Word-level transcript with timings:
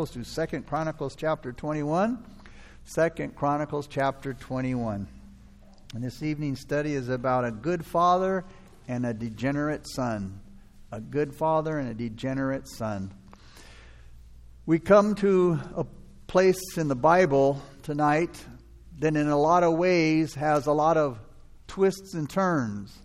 To 0.00 0.24
Second 0.24 0.66
Chronicles 0.66 1.14
chapter 1.14 1.52
21. 1.52 2.24
Second 2.84 3.36
Chronicles 3.36 3.86
chapter 3.86 4.32
21. 4.32 5.06
And 5.94 6.02
this 6.02 6.22
evening's 6.22 6.62
study 6.62 6.94
is 6.94 7.10
about 7.10 7.44
a 7.44 7.50
good 7.50 7.84
father 7.84 8.46
and 8.88 9.04
a 9.04 9.12
degenerate 9.12 9.86
son. 9.86 10.40
A 10.90 11.02
good 11.02 11.34
father 11.34 11.78
and 11.78 11.90
a 11.90 11.92
degenerate 11.92 12.66
son. 12.66 13.12
We 14.64 14.78
come 14.78 15.14
to 15.16 15.60
a 15.76 15.84
place 16.26 16.78
in 16.78 16.88
the 16.88 16.96
Bible 16.96 17.60
tonight 17.82 18.42
that, 19.00 19.14
in 19.14 19.28
a 19.28 19.38
lot 19.38 19.62
of 19.62 19.74
ways, 19.74 20.34
has 20.34 20.66
a 20.66 20.72
lot 20.72 20.96
of 20.96 21.18
twists 21.68 22.14
and 22.14 22.28
turns. 22.28 22.98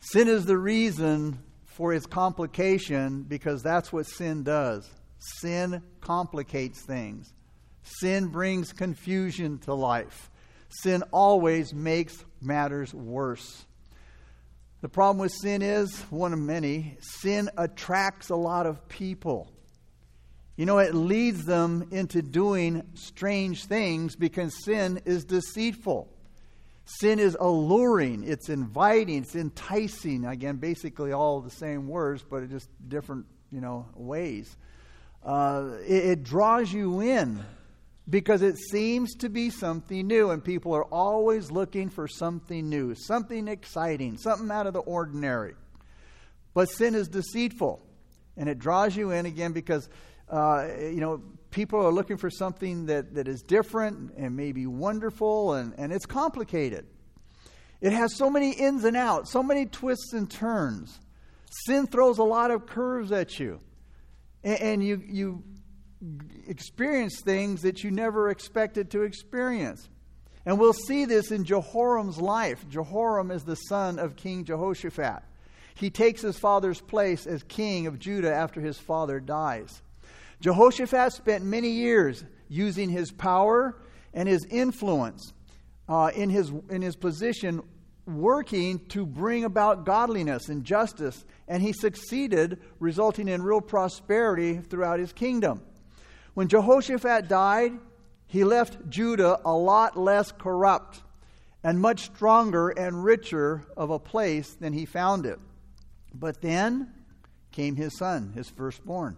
Sin 0.00 0.26
is 0.26 0.46
the 0.46 0.56
reason 0.56 1.38
for 1.66 1.92
its 1.92 2.06
complication 2.06 3.24
because 3.24 3.62
that's 3.62 3.92
what 3.92 4.06
sin 4.06 4.42
does. 4.42 4.88
Sin 5.40 5.82
complicates 6.00 6.80
things, 6.80 7.32
sin 7.82 8.26
brings 8.28 8.72
confusion 8.72 9.58
to 9.60 9.74
life. 9.74 10.30
Sin 10.68 11.04
always 11.12 11.74
makes 11.74 12.24
matters 12.40 12.94
worse. 12.94 13.66
The 14.80 14.88
problem 14.88 15.18
with 15.18 15.32
sin 15.32 15.62
is, 15.62 16.00
one 16.10 16.32
of 16.32 16.38
many, 16.40 16.96
sin 17.00 17.50
attracts 17.56 18.30
a 18.30 18.36
lot 18.36 18.66
of 18.66 18.88
people. 18.88 19.52
You 20.56 20.66
know, 20.66 20.78
it 20.78 20.94
leads 20.94 21.44
them 21.44 21.88
into 21.92 22.20
doing 22.20 22.82
strange 22.94 23.66
things 23.66 24.16
because 24.16 24.64
sin 24.64 25.00
is 25.04 25.24
deceitful. 25.24 26.08
Sin 26.84 27.20
is 27.20 27.36
alluring, 27.38 28.24
it's 28.24 28.48
inviting, 28.48 29.22
it's 29.22 29.36
enticing. 29.36 30.24
Again, 30.24 30.56
basically 30.56 31.12
all 31.12 31.40
the 31.40 31.50
same 31.50 31.86
words, 31.86 32.24
but 32.28 32.48
just 32.50 32.68
different, 32.88 33.26
you 33.52 33.60
know, 33.60 33.86
ways. 33.94 34.56
Uh, 35.24 35.76
it, 35.86 36.04
it 36.04 36.22
draws 36.24 36.72
you 36.72 37.00
in 37.00 37.44
because 38.08 38.42
it 38.42 38.56
seems 38.58 39.14
to 39.14 39.28
be 39.28 39.50
something 39.50 40.06
new, 40.06 40.30
and 40.30 40.42
people 40.42 40.74
are 40.74 40.84
always 40.84 41.50
looking 41.50 41.88
for 41.88 42.08
something 42.08 42.68
new, 42.68 42.94
something 42.94 43.46
exciting, 43.46 44.18
something 44.18 44.50
out 44.50 44.66
of 44.66 44.72
the 44.72 44.80
ordinary. 44.80 45.54
But 46.54 46.68
sin 46.68 46.94
is 46.94 47.08
deceitful, 47.08 47.80
and 48.36 48.48
it 48.48 48.58
draws 48.58 48.96
you 48.96 49.12
in 49.12 49.26
again 49.26 49.52
because, 49.52 49.88
uh, 50.28 50.66
you 50.80 51.00
know, 51.00 51.22
people 51.50 51.86
are 51.86 51.92
looking 51.92 52.16
for 52.16 52.30
something 52.30 52.86
that, 52.86 53.14
that 53.14 53.28
is 53.28 53.42
different 53.42 54.12
and 54.16 54.36
maybe 54.36 54.66
wonderful, 54.66 55.54
and, 55.54 55.72
and 55.78 55.92
it's 55.92 56.06
complicated. 56.06 56.86
It 57.80 57.92
has 57.92 58.16
so 58.16 58.28
many 58.28 58.52
ins 58.52 58.84
and 58.84 58.96
outs, 58.96 59.30
so 59.30 59.42
many 59.42 59.66
twists 59.66 60.12
and 60.12 60.30
turns. 60.30 60.98
Sin 61.66 61.86
throws 61.86 62.18
a 62.18 62.24
lot 62.24 62.50
of 62.50 62.66
curves 62.66 63.12
at 63.12 63.38
you, 63.38 63.60
and, 64.44 64.60
and 64.60 64.84
you, 64.84 65.02
you 65.06 65.44
experience 66.46 67.20
things 67.20 67.62
that 67.62 67.84
you 67.84 67.90
never 67.90 68.30
expected 68.30 68.90
to 68.90 69.02
experience. 69.02 69.88
And 70.44 70.58
we'll 70.58 70.72
see 70.72 71.04
this 71.04 71.30
in 71.30 71.44
Jehoram's 71.44 72.18
life. 72.18 72.68
Jehoram 72.68 73.30
is 73.30 73.44
the 73.44 73.54
son 73.54 73.98
of 73.98 74.16
King 74.16 74.44
Jehoshaphat. 74.44 75.22
He 75.74 75.90
takes 75.90 76.20
his 76.20 76.38
father's 76.38 76.80
place 76.80 77.26
as 77.26 77.42
king 77.44 77.86
of 77.86 77.98
Judah 77.98 78.32
after 78.32 78.60
his 78.60 78.78
father 78.78 79.20
dies. 79.20 79.82
Jehoshaphat 80.40 81.12
spent 81.12 81.44
many 81.44 81.70
years 81.70 82.24
using 82.48 82.90
his 82.90 83.12
power 83.12 83.80
and 84.12 84.28
his 84.28 84.44
influence 84.50 85.32
uh, 85.88 86.10
in, 86.14 86.28
his, 86.28 86.52
in 86.68 86.82
his 86.82 86.96
position, 86.96 87.62
working 88.06 88.80
to 88.88 89.06
bring 89.06 89.44
about 89.44 89.86
godliness 89.86 90.48
and 90.48 90.64
justice, 90.64 91.24
and 91.46 91.62
he 91.62 91.72
succeeded, 91.72 92.58
resulting 92.80 93.28
in 93.28 93.42
real 93.42 93.60
prosperity 93.60 94.58
throughout 94.58 94.98
his 94.98 95.12
kingdom. 95.12 95.62
When 96.34 96.48
Jehoshaphat 96.48 97.28
died, 97.28 97.72
he 98.26 98.44
left 98.44 98.88
Judah 98.88 99.40
a 99.44 99.52
lot 99.52 99.96
less 99.96 100.32
corrupt 100.32 101.02
and 101.62 101.78
much 101.78 102.00
stronger 102.06 102.70
and 102.70 103.04
richer 103.04 103.64
of 103.76 103.90
a 103.90 103.98
place 103.98 104.54
than 104.54 104.72
he 104.72 104.84
found 104.84 105.26
it. 105.26 105.38
But 106.14 106.40
then 106.40 106.92
came 107.52 107.76
his 107.76 107.96
son, 107.98 108.32
his 108.34 108.48
firstborn. 108.48 109.16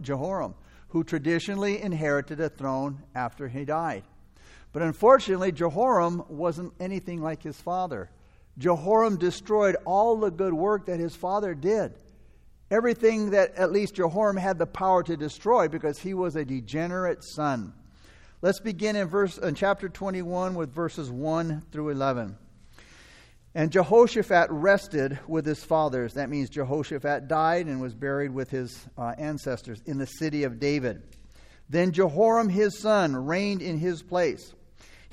Jehoram, 0.00 0.54
who 0.88 1.04
traditionally 1.04 1.80
inherited 1.80 2.40
a 2.40 2.48
throne 2.48 3.02
after 3.14 3.48
he 3.48 3.64
died. 3.64 4.04
But 4.74 4.82
unfortunately, 4.82 5.52
Jehoram 5.52 6.24
wasn't 6.28 6.74
anything 6.80 7.22
like 7.22 7.44
his 7.44 7.56
father. 7.56 8.10
Jehoram 8.58 9.16
destroyed 9.16 9.76
all 9.84 10.16
the 10.16 10.32
good 10.32 10.52
work 10.52 10.86
that 10.86 10.98
his 10.98 11.14
father 11.14 11.54
did. 11.54 11.94
Everything 12.72 13.30
that 13.30 13.54
at 13.54 13.70
least 13.70 13.94
Jehoram 13.94 14.36
had 14.36 14.58
the 14.58 14.66
power 14.66 15.04
to 15.04 15.16
destroy 15.16 15.68
because 15.68 16.00
he 16.00 16.12
was 16.12 16.34
a 16.34 16.44
degenerate 16.44 17.22
son. 17.22 17.72
Let's 18.42 18.58
begin 18.58 18.96
in 18.96 19.06
verse 19.06 19.38
in 19.38 19.54
chapter 19.54 19.88
21 19.88 20.56
with 20.56 20.74
verses 20.74 21.08
1 21.08 21.62
through 21.70 21.90
11. 21.90 22.36
And 23.54 23.70
Jehoshaphat 23.70 24.50
rested 24.50 25.20
with 25.28 25.46
his 25.46 25.62
fathers. 25.62 26.14
That 26.14 26.30
means 26.30 26.50
Jehoshaphat 26.50 27.28
died 27.28 27.66
and 27.66 27.80
was 27.80 27.94
buried 27.94 28.32
with 28.32 28.50
his 28.50 28.76
uh, 28.98 29.14
ancestors 29.18 29.80
in 29.86 29.98
the 29.98 30.06
city 30.06 30.42
of 30.42 30.58
David. 30.58 31.00
Then 31.70 31.92
Jehoram 31.92 32.48
his 32.48 32.80
son 32.80 33.14
reigned 33.14 33.62
in 33.62 33.78
his 33.78 34.02
place. 34.02 34.52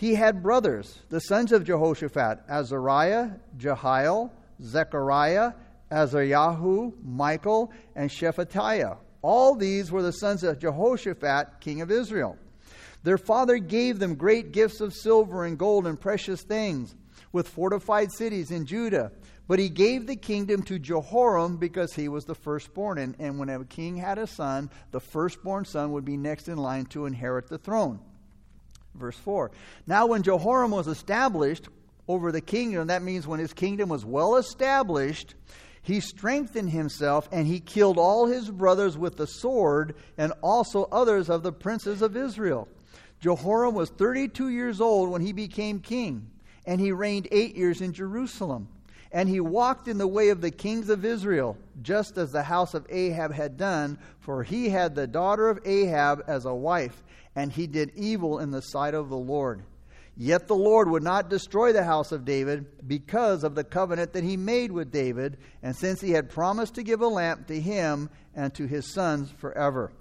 He 0.02 0.16
had 0.16 0.42
brothers, 0.42 0.98
the 1.10 1.20
sons 1.20 1.52
of 1.52 1.64
Jehoshaphat, 1.64 2.40
Azariah, 2.50 3.34
Jehiel, 3.56 4.34
Zechariah, 4.60 5.52
Azariah, 5.92 6.90
Michael, 7.04 7.72
and 7.96 8.10
Shephatiah. 8.10 8.98
All 9.22 9.54
these 9.54 9.92
were 9.92 10.02
the 10.02 10.14
sons 10.14 10.42
of 10.42 10.58
Jehoshaphat, 10.58 11.60
king 11.60 11.82
of 11.82 11.92
Israel. 11.92 12.40
Their 13.04 13.20
father 13.20 13.60
gave 13.60 14.00
them 14.00 14.16
great 14.16 14.52
gifts 14.52 14.82
of 14.82 14.92
silver 14.92 15.46
and 15.46 15.56
gold 15.56 15.86
and 15.86 16.02
precious 16.02 16.42
things 16.42 16.96
with 17.32 17.48
fortified 17.48 18.12
cities 18.12 18.50
in 18.50 18.66
Judah. 18.66 19.12
But 19.48 19.60
he 19.60 19.70
gave 19.70 20.08
the 20.08 20.16
kingdom 20.16 20.64
to 20.64 20.80
Jehoram 20.80 21.58
because 21.58 21.94
he 21.94 22.08
was 22.08 22.26
the 22.26 22.34
firstborn. 22.34 22.98
And, 22.98 23.16
and 23.20 23.38
when 23.38 23.50
a 23.50 23.64
king 23.66 23.98
had 23.98 24.18
a 24.18 24.26
son, 24.26 24.72
the 24.90 25.00
firstborn 25.00 25.66
son 25.66 25.92
would 25.92 26.06
be 26.06 26.18
next 26.18 26.48
in 26.48 26.58
line 26.58 26.88
to 26.88 27.06
inherit 27.06 27.50
the 27.50 27.60
throne. 27.60 28.00
Verse 28.96 29.18
4. 29.18 29.52
Now, 29.88 30.08
when 30.08 30.24
Jehoram 30.24 30.72
was 30.72 30.88
established 30.88 31.68
over 32.08 32.32
the 32.32 32.42
kingdom, 32.42 32.88
that 32.88 33.04
means 33.04 33.28
when 33.28 33.40
his 33.40 33.54
kingdom 33.54 33.90
was 33.90 34.06
well 34.06 34.36
established, 34.36 35.36
he 35.82 36.00
strengthened 36.00 36.70
himself 36.70 37.28
and 37.32 37.48
he 37.48 37.60
killed 37.60 37.98
all 37.98 38.28
his 38.28 38.50
brothers 38.50 38.98
with 38.98 39.18
the 39.18 39.28
sword 39.28 39.96
and 40.18 40.34
also 40.42 40.88
others 40.92 41.30
of 41.30 41.44
the 41.44 41.52
princes 41.52 42.02
of 42.02 42.16
Israel. 42.16 42.68
Jehoram 43.20 43.76
was 43.76 43.90
32 43.90 44.50
years 44.50 44.82
old 44.82 45.10
when 45.10 45.22
he 45.22 45.32
became 45.32 45.80
king 45.80 46.30
and 46.66 46.80
he 46.80 46.92
reigned 46.92 47.28
eight 47.32 47.56
years 47.56 47.82
in 47.82 47.94
Jerusalem. 47.94 48.68
And 49.12 49.28
he 49.28 49.42
walked 49.42 49.88
in 49.88 49.98
the 49.98 50.08
way 50.08 50.30
of 50.30 50.40
the 50.40 50.52
kings 50.52 50.90
of 50.90 51.04
Israel, 51.04 51.58
just 51.82 52.18
as 52.18 52.32
the 52.32 52.44
house 52.44 52.74
of 52.74 52.86
Ahab 52.90 53.34
had 53.34 53.58
done, 53.58 53.98
for 54.20 54.44
he 54.44 54.70
had 54.70 54.96
the 54.96 55.08
daughter 55.08 55.50
of 55.50 55.60
Ahab 55.66 56.24
as 56.28 56.46
a 56.46 56.54
wife, 56.54 57.04
and 57.36 57.52
he 57.52 57.68
did 57.68 57.92
evil 57.96 58.40
in 58.40 58.52
the 58.52 58.62
sight 58.62 58.94
of 58.94 59.10
the 59.10 59.18
Lord. 59.18 59.64
Yet 60.16 60.48
the 60.48 60.56
Lord 60.56 60.90
would 60.90 61.04
not 61.04 61.30
destroy 61.30 61.74
the 61.74 61.84
house 61.84 62.12
of 62.12 62.26
David 62.26 62.88
because 62.88 63.44
of 63.44 63.56
the 63.56 63.64
covenant 63.64 64.14
that 64.14 64.24
he 64.24 64.38
made 64.38 64.72
with 64.72 64.92
David, 64.92 65.38
and 65.64 65.76
since 65.76 66.00
he 66.00 66.12
had 66.12 66.30
promised 66.30 66.76
to 66.76 66.84
give 66.84 67.02
a 67.02 67.08
lamp 67.08 67.48
to 67.48 67.60
him 67.60 68.10
and 68.36 68.54
to 68.54 68.66
his 68.66 68.94
sons 68.94 69.32
forever. 69.32 69.92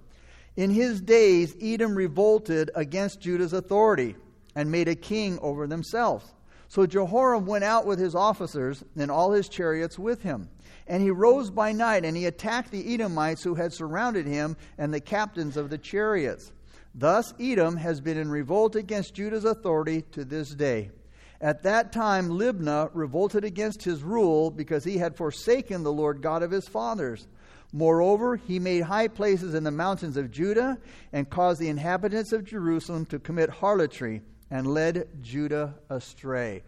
In 0.56 0.70
his 0.70 1.00
days, 1.00 1.56
Edom 1.60 1.94
revolted 1.94 2.70
against 2.75 3.20
Judah's 3.20 3.53
authority 3.53 4.16
and 4.54 4.70
made 4.70 4.88
a 4.88 4.94
king 4.94 5.38
over 5.41 5.66
themselves. 5.66 6.25
So 6.70 6.86
Jehoram 6.86 7.47
went 7.47 7.64
out 7.64 7.84
with 7.84 7.98
his 7.98 8.14
officers 8.14 8.84
and 8.97 9.10
all 9.10 9.32
his 9.32 9.48
chariots 9.48 9.98
with 9.98 10.22
him. 10.22 10.48
And 10.86 11.03
he 11.03 11.10
rose 11.10 11.50
by 11.50 11.72
night 11.72 12.04
and 12.04 12.16
he 12.16 12.26
attacked 12.26 12.70
the 12.70 12.94
Edomites 12.94 13.42
who 13.42 13.56
had 13.56 13.72
surrounded 13.72 14.25
him 14.25 14.56
and 14.78 14.94
the 14.94 15.00
captains 15.00 15.56
of 15.56 15.69
the 15.69 15.78
chariots. 15.78 16.53
Thus, 16.94 17.34
Edom 17.40 17.76
has 17.76 18.00
been 18.00 18.17
in 18.17 18.31
revolt 18.31 18.76
against 18.76 19.14
Judah's 19.14 19.44
authority 19.44 20.02
to 20.12 20.25
this 20.25 20.50
day. 20.55 20.93
At 21.40 21.64
that 21.64 21.93
time, 21.93 22.28
Libnah 22.28 22.90
revolted 22.94 23.43
against 23.43 23.82
his 23.82 24.05
rule 24.05 24.49
because 24.49 24.84
he 24.84 24.99
had 24.99 25.17
forsaken 25.17 25.82
the 25.82 25.93
Lord 25.93 26.22
God 26.22 26.44
of 26.44 26.52
his 26.52 26.69
fathers. 26.69 27.26
Moreover, 27.72 28.37
he 28.37 28.61
made 28.61 28.84
high 28.84 29.08
places 29.08 29.55
in 29.55 29.64
the 29.64 29.72
mountains 29.72 30.17
of 30.17 30.31
Judah 30.31 30.78
and 31.12 31.28
caused 31.28 31.61
the 31.61 31.69
inhabitants 31.69 32.32
of 32.32 32.44
Jerusalem 32.44 33.06
to 33.06 33.19
commit 33.19 33.50
harlotry 33.50 34.22
and 34.50 34.67
led 34.67 35.08
Judah 35.23 35.75
astray. 35.88 36.62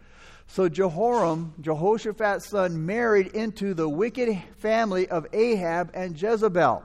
So 0.47 0.69
Jehoram, 0.69 1.53
Jehoshaphat's 1.61 2.49
son, 2.49 2.85
married 2.85 3.27
into 3.27 3.73
the 3.73 3.89
wicked 3.89 4.41
family 4.57 5.07
of 5.07 5.27
Ahab 5.33 5.91
and 5.93 6.19
Jezebel. 6.19 6.83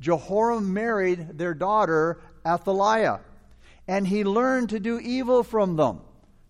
Jehoram 0.00 0.72
married 0.72 1.38
their 1.38 1.54
daughter 1.54 2.20
Athaliah, 2.44 3.20
and 3.86 4.06
he 4.06 4.24
learned 4.24 4.70
to 4.70 4.80
do 4.80 4.98
evil 4.98 5.42
from 5.42 5.76
them. 5.76 6.00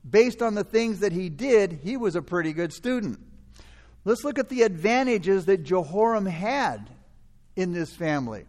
Based 0.08 0.42
on 0.42 0.54
the 0.54 0.64
things 0.64 1.00
that 1.00 1.12
he 1.12 1.28
did, 1.28 1.80
he 1.82 1.96
was 1.96 2.16
a 2.16 2.22
pretty 2.22 2.52
good 2.52 2.72
student. 2.72 3.20
Let's 4.04 4.24
look 4.24 4.38
at 4.38 4.48
the 4.48 4.62
advantages 4.62 5.44
that 5.46 5.62
Jehoram 5.62 6.26
had 6.26 6.90
in 7.54 7.72
this 7.72 7.92
family. 7.92 8.46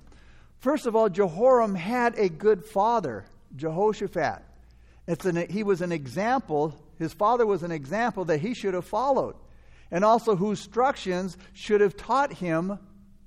First 0.59 0.85
of 0.85 0.95
all, 0.95 1.09
Jehoram 1.09 1.75
had 1.75 2.17
a 2.17 2.29
good 2.29 2.65
father, 2.65 3.25
Jehoshaphat. 3.55 4.41
It's 5.07 5.25
an, 5.25 5.49
he 5.49 5.63
was 5.63 5.81
an 5.81 5.91
example, 5.91 6.73
his 6.97 7.13
father 7.13 7.45
was 7.45 7.63
an 7.63 7.71
example 7.71 8.25
that 8.25 8.39
he 8.39 8.53
should 8.53 8.73
have 8.73 8.85
followed, 8.85 9.35
and 9.91 10.05
also 10.05 10.35
whose 10.35 10.59
instructions 10.59 11.37
should 11.53 11.81
have 11.81 11.97
taught 11.97 12.33
him 12.33 12.79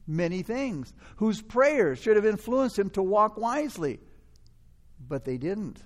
many 0.06 0.42
things, 0.42 0.92
whose 1.16 1.42
prayers 1.42 1.98
should 1.98 2.16
have 2.16 2.26
influenced 2.26 2.78
him 2.78 2.90
to 2.90 3.02
walk 3.02 3.36
wisely. 3.36 4.00
But 5.06 5.24
they 5.24 5.36
didn't. 5.36 5.82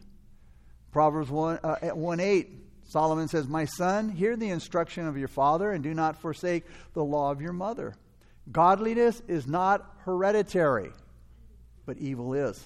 Proverbs 0.92 1.30
1, 1.30 1.60
uh, 1.62 1.76
1 1.90 2.20
8, 2.20 2.50
Solomon 2.84 3.28
says, 3.28 3.48
My 3.48 3.64
son, 3.64 4.08
hear 4.08 4.36
the 4.36 4.50
instruction 4.50 5.06
of 5.06 5.18
your 5.18 5.28
father 5.28 5.72
and 5.72 5.82
do 5.82 5.94
not 5.94 6.20
forsake 6.20 6.64
the 6.92 7.04
law 7.04 7.30
of 7.30 7.40
your 7.40 7.52
mother. 7.52 7.94
Godliness 8.50 9.22
is 9.28 9.46
not 9.46 9.98
hereditary, 10.04 10.90
but 11.86 11.98
evil 11.98 12.34
is. 12.34 12.62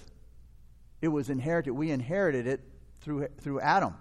It 1.02 1.08
was 1.08 1.28
inherited. 1.28 1.72
We 1.72 1.90
inherited 1.90 2.46
it 2.46 2.60
through, 3.04 3.28
through 3.40 3.60
Adam. 3.60 3.94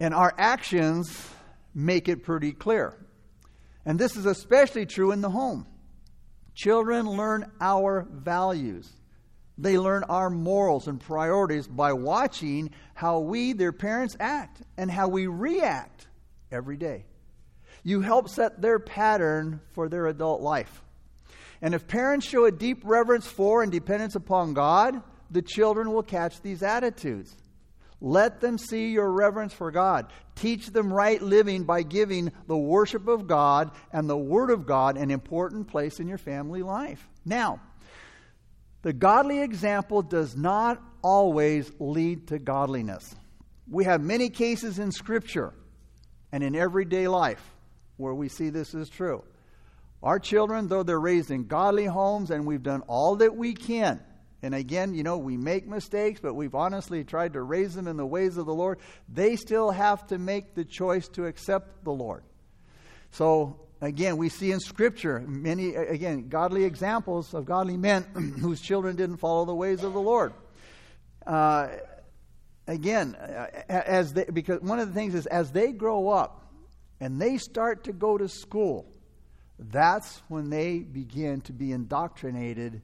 And 0.00 0.12
our 0.12 0.34
actions 0.36 1.28
make 1.74 2.08
it 2.08 2.24
pretty 2.24 2.52
clear. 2.52 2.94
And 3.86 3.98
this 3.98 4.16
is 4.16 4.26
especially 4.26 4.86
true 4.86 5.12
in 5.12 5.20
the 5.20 5.30
home. 5.30 5.66
Children 6.54 7.08
learn 7.08 7.50
our 7.60 8.06
values. 8.10 8.90
They 9.56 9.78
learn 9.78 10.04
our 10.04 10.30
morals 10.30 10.88
and 10.88 11.00
priorities 11.00 11.66
by 11.66 11.92
watching 11.92 12.70
how 12.94 13.20
we, 13.20 13.52
their 13.52 13.72
parents, 13.72 14.16
act 14.18 14.62
and 14.76 14.90
how 14.90 15.08
we 15.08 15.26
react 15.26 16.08
every 16.50 16.76
day. 16.76 17.04
You 17.82 18.00
help 18.00 18.28
set 18.28 18.60
their 18.60 18.78
pattern 18.78 19.60
for 19.72 19.88
their 19.88 20.06
adult 20.06 20.40
life. 20.40 20.82
And 21.62 21.74
if 21.74 21.86
parents 21.86 22.26
show 22.26 22.46
a 22.46 22.52
deep 22.52 22.82
reverence 22.84 23.26
for 23.26 23.62
and 23.62 23.70
dependence 23.70 24.14
upon 24.14 24.54
God, 24.54 25.02
the 25.30 25.42
children 25.42 25.92
will 25.92 26.02
catch 26.02 26.40
these 26.40 26.62
attitudes. 26.62 27.36
Let 28.00 28.40
them 28.40 28.56
see 28.56 28.90
your 28.90 29.10
reverence 29.12 29.52
for 29.52 29.70
God. 29.70 30.06
Teach 30.34 30.68
them 30.68 30.92
right 30.92 31.20
living 31.20 31.64
by 31.64 31.82
giving 31.82 32.32
the 32.46 32.56
worship 32.56 33.08
of 33.08 33.26
God 33.26 33.70
and 33.92 34.08
the 34.08 34.16
Word 34.16 34.50
of 34.50 34.66
God 34.66 34.96
an 34.96 35.10
important 35.10 35.68
place 35.68 36.00
in 36.00 36.08
your 36.08 36.18
family 36.18 36.62
life. 36.62 37.06
Now, 37.24 37.60
the 38.82 38.94
godly 38.94 39.42
example 39.42 40.00
does 40.00 40.34
not 40.34 40.82
always 41.02 41.70
lead 41.78 42.28
to 42.28 42.38
godliness. 42.38 43.14
We 43.68 43.84
have 43.84 44.00
many 44.00 44.30
cases 44.30 44.78
in 44.78 44.92
Scripture 44.92 45.52
and 46.32 46.42
in 46.42 46.54
everyday 46.56 47.06
life 47.06 47.42
where 47.98 48.14
we 48.14 48.28
see 48.28 48.48
this 48.48 48.72
is 48.72 48.88
true. 48.88 49.22
Our 50.02 50.18
children, 50.18 50.68
though 50.68 50.82
they're 50.82 50.98
raised 50.98 51.30
in 51.30 51.46
godly 51.46 51.84
homes 51.84 52.30
and 52.30 52.46
we've 52.46 52.62
done 52.62 52.80
all 52.86 53.16
that 53.16 53.36
we 53.36 53.52
can, 53.52 54.00
and 54.42 54.54
again, 54.54 54.94
you 54.94 55.02
know, 55.02 55.18
we 55.18 55.36
make 55.36 55.66
mistakes, 55.66 56.20
but 56.20 56.34
we've 56.34 56.54
honestly 56.54 57.04
tried 57.04 57.34
to 57.34 57.42
raise 57.42 57.74
them 57.74 57.86
in 57.86 57.96
the 57.96 58.06
ways 58.06 58.36
of 58.38 58.46
the 58.46 58.54
Lord, 58.54 58.78
they 59.08 59.36
still 59.36 59.70
have 59.70 60.06
to 60.06 60.18
make 60.18 60.54
the 60.54 60.64
choice 60.64 61.08
to 61.08 61.26
accept 61.26 61.84
the 61.84 61.92
Lord. 61.92 62.22
So, 63.10 63.60
again, 63.82 64.16
we 64.16 64.30
see 64.30 64.50
in 64.50 64.60
Scripture 64.60 65.22
many, 65.26 65.74
again, 65.74 66.28
godly 66.28 66.64
examples 66.64 67.34
of 67.34 67.44
godly 67.44 67.76
men 67.76 68.02
whose 68.40 68.60
children 68.60 68.96
didn't 68.96 69.18
follow 69.18 69.44
the 69.44 69.54
ways 69.54 69.84
of 69.84 69.92
the 69.92 70.00
Lord. 70.00 70.32
Uh, 71.26 71.68
again, 72.66 73.14
as 73.68 74.14
they, 74.14 74.24
because 74.24 74.62
one 74.62 74.78
of 74.78 74.88
the 74.88 74.94
things 74.94 75.14
is 75.14 75.26
as 75.26 75.52
they 75.52 75.72
grow 75.72 76.08
up 76.08 76.46
and 76.98 77.20
they 77.20 77.36
start 77.36 77.84
to 77.84 77.92
go 77.92 78.16
to 78.16 78.26
school, 78.26 78.86
that's 79.58 80.22
when 80.28 80.48
they 80.48 80.78
begin 80.78 81.42
to 81.42 81.52
be 81.52 81.72
indoctrinated 81.72 82.80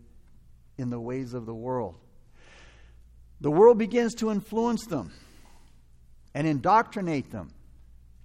in 0.79 0.91
the 0.91 1.01
ways 1.01 1.35
of 1.35 1.47
the 1.47 1.55
world. 1.55 1.97
The 3.41 3.51
world 3.51 3.79
begins 3.79 4.15
to 4.17 4.31
influence 4.31 4.87
them 4.87 5.13
and 6.35 6.47
indoctrinate 6.47 7.31
them. 7.31 7.53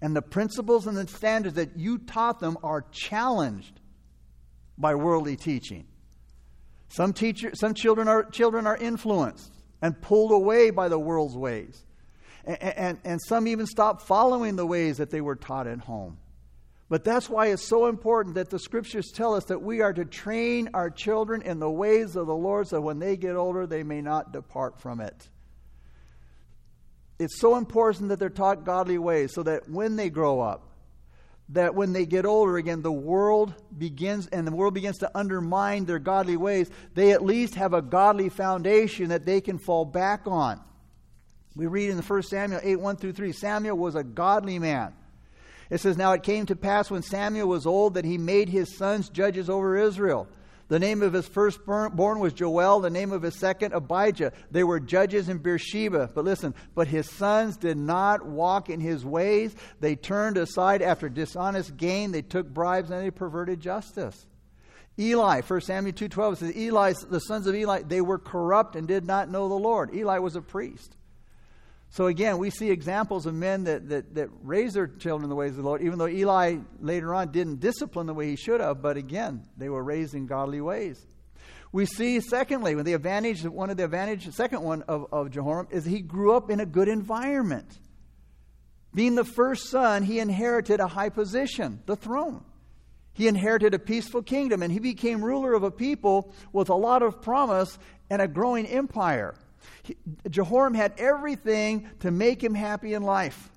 And 0.02 0.16
the 0.16 0.22
principles 0.22 0.88
and 0.88 0.98
the 0.98 1.08
standards 1.08 1.56
that 1.56 1.78
you 1.78 2.00
taught 2.00 2.40
them 2.40 2.58
are 2.64 2.86
challenged 2.92 3.80
by 4.78 4.96
worldly 4.96 5.36
teaching. 5.36 5.86
Some, 6.90 7.14
teacher, 7.14 7.52
some 7.54 7.74
children, 7.74 8.08
are, 8.08 8.24
children 8.24 8.68
are 8.68 8.76
influenced 8.76 9.52
and 9.82 10.00
pulled 10.02 10.32
away 10.32 10.72
by 10.72 10.90
the 10.90 11.00
world's 11.00 11.38
ways. 11.38 11.86
And, 12.44 12.62
and, 12.62 13.00
and 13.04 13.20
some 13.28 13.48
even 13.48 13.68
stop 13.68 14.02
following 14.02 14.56
the 14.56 14.66
ways 14.66 14.98
that 14.98 15.12
they 15.12 15.22
were 15.22 15.36
taught 15.36 15.68
at 15.68 15.80
home. 15.80 16.18
But 16.92 17.06
that's 17.06 17.30
why 17.30 17.48
it's 17.48 17.66
so 17.66 17.86
important 17.86 18.36
that 18.36 18.50
the 18.50 18.60
scriptures 18.60 19.14
tell 19.14 19.34
us 19.34 19.46
that 19.46 19.62
we 19.62 19.80
are 19.80 19.94
to 19.94 20.04
train 20.04 20.72
our 20.74 20.90
children 20.90 21.42
in 21.42 21.58
the 21.58 21.72
ways 21.72 22.18
of 22.18 22.28
the 22.28 22.36
Lord 22.36 22.68
so 22.68 22.82
when 22.82 23.00
they 23.00 23.16
get 23.16 23.38
older, 23.38 23.66
they 23.66 23.82
may 23.82 24.02
not 24.02 24.34
depart 24.34 24.78
from 24.82 25.00
it. 25.00 25.30
It's 27.18 27.40
so 27.40 27.56
important 27.56 28.10
that 28.10 28.20
they're 28.20 28.30
taught 28.30 28.66
godly 28.66 28.98
ways 28.98 29.34
so 29.34 29.42
that 29.44 29.70
when 29.70 29.96
they 29.96 30.10
grow 30.10 30.42
up, 30.42 30.68
that 31.48 31.76
when 31.76 31.94
they 31.94 32.06
get 32.06 32.26
older 32.26 32.58
again, 32.58 32.82
the 32.82 32.92
world 32.92 33.54
begins 33.78 34.28
and 34.28 34.46
the 34.46 34.52
world 34.52 34.74
begins 34.74 34.98
to 34.98 35.18
undermine 35.18 35.86
their 35.86 35.98
godly 35.98 36.36
ways, 36.36 36.70
they 36.94 37.14
at 37.14 37.24
least 37.24 37.56
have 37.56 37.74
a 37.74 37.82
godly 37.82 38.28
foundation 38.28 39.08
that 39.10 39.26
they 39.26 39.40
can 39.40 39.60
fall 39.60 39.86
back 39.86 40.24
on. 40.26 40.60
We 41.56 41.68
read 41.68 41.90
in 41.90 41.96
the 41.96 42.04
1 42.04 42.24
Samuel 42.24 42.60
8 42.62 42.82
1 42.82 42.98
through 42.98 43.14
3 43.14 43.32
Samuel 43.32 43.78
was 43.78 43.96
a 43.96 44.04
godly 44.04 44.60
man 44.60 44.94
it 45.72 45.80
says, 45.80 45.98
Now 45.98 46.12
it 46.12 46.22
came 46.22 46.46
to 46.48 46.56
pass 46.56 46.92
when 46.92 47.02
Samuel 47.02 47.48
was 47.48 47.66
old 47.66 47.96
that 47.96 48.06
he 48.06 48.18
made 48.18 48.50
his 48.50 48.78
sons 48.78 49.10
judges 49.10 49.50
over 49.50 49.78
Israel. 49.78 50.28
The 50.68 50.80
name 50.80 51.02
of 51.02 51.14
his 51.14 51.28
firstborn 51.28 52.20
was 52.20 52.34
Joel, 52.34 52.80
the 52.80 52.90
name 52.90 53.12
of 53.12 53.24
his 53.24 53.38
second, 53.40 53.74
Abijah. 53.74 54.32
They 54.52 54.64
were 54.64 54.80
judges 54.80 55.28
in 55.28 55.40
Beersheba. 55.40 56.12
But 56.14 56.24
listen, 56.24 56.54
but 56.76 56.88
his 56.88 57.10
sons 57.10 57.58
did 57.58 57.78
not 57.78 58.26
walk 58.26 58.70
in 58.70 58.80
his 58.80 59.04
ways. 59.04 59.56
They 59.80 59.96
turned 59.96 60.38
aside 60.38 60.82
after 60.82 61.10
dishonest 61.10 61.76
gain. 61.76 62.12
They 62.12 62.22
took 62.22 62.48
bribes 62.48 62.90
and 62.90 63.02
they 63.02 63.12
perverted 63.12 63.60
justice. 63.60 64.26
Eli, 65.00 65.42
1 65.42 65.62
Samuel 65.62 65.94
2.12 65.94 66.38
says, 66.38 66.56
Eli, 66.56 66.94
the 67.10 67.20
sons 67.20 67.48
of 67.48 67.56
Eli, 67.56 67.82
they 67.82 68.02
were 68.02 68.20
corrupt 68.20 68.76
and 68.76 68.88
did 68.88 69.06
not 69.06 69.30
know 69.30 69.48
the 69.50 69.56
Lord. 69.56 69.94
Eli 69.94 70.20
was 70.20 70.36
a 70.36 70.42
priest. 70.42 70.96
So 71.92 72.08
again, 72.08 72.38
we 72.38 72.50
see 72.50 72.72
examples 72.72 73.26
of 73.26 73.34
men 73.34 73.66
that, 73.66 73.90
that, 73.90 74.16
that 74.16 74.30
raise 74.44 74.74
their 74.74 74.88
children 74.88 75.26
in 75.26 75.30
the 75.30 75.36
ways 75.36 75.52
of 75.52 75.58
the 75.58 75.64
Lord, 75.64 75.82
even 75.82 76.00
though 76.00 76.08
Eli 76.08 76.60
later 76.80 77.14
on 77.14 77.34
didn't 77.34 77.60
discipline 77.60 78.08
the 78.08 78.14
way 78.14 78.30
he 78.30 78.38
should 78.38 78.62
have, 78.62 78.82
but 78.82 78.96
again, 78.96 79.44
they 79.58 79.68
were 79.68 79.84
raised 79.84 80.16
in 80.16 80.26
godly 80.26 80.62
ways. 80.62 81.06
We 81.74 81.86
see, 81.86 82.22
secondly, 82.22 82.76
when 82.76 82.86
the 82.86 82.94
advantage, 82.94 83.44
one 83.44 83.70
of 83.70 83.76
the 83.76 83.84
advantage, 83.84 84.30
second 84.32 84.62
one 84.62 84.84
of, 84.84 85.08
of 85.12 85.32
Jehoram 85.32 85.68
is 85.70 85.84
he 85.84 86.00
grew 86.00 86.34
up 86.34 86.50
in 86.50 86.62
a 86.62 86.66
good 86.66 86.88
environment. 86.88 87.78
Being 88.94 89.16
the 89.16 89.26
first 89.26 89.70
son, 89.70 90.04
he 90.04 90.20
inherited 90.20 90.80
a 90.80 90.88
high 90.88 91.10
position, 91.10 91.82
the 91.88 91.98
throne. 91.98 92.44
He 93.14 93.28
inherited 93.28 93.74
a 93.74 93.80
peaceful 93.80 94.22
kingdom, 94.22 94.64
and 94.64 94.72
he 94.72 94.80
became 94.80 95.24
ruler 95.24 95.54
of 95.54 95.64
a 95.64 95.72
people 95.72 96.34
with 96.54 96.70
a 96.70 96.76
lot 96.76 97.04
of 97.04 97.22
promise 97.22 97.78
and 98.10 98.22
a 98.22 98.30
growing 98.30 98.66
empire. 98.66 99.36
Jehoram 100.30 100.74
had 100.74 100.94
everything 100.98 101.90
to 102.00 102.12
make 102.12 102.44
him 102.44 102.54
happy 102.54 102.94
in 102.94 103.04
life 103.04 103.50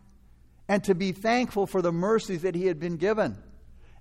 and 0.69 0.83
to 0.85 0.95
be 0.95 1.13
thankful 1.13 1.67
for 1.67 1.83
the 1.83 1.93
mercies 1.93 2.43
that 2.43 2.55
he 2.55 2.67
had 2.67 2.81
been 2.81 2.97
given 2.97 3.37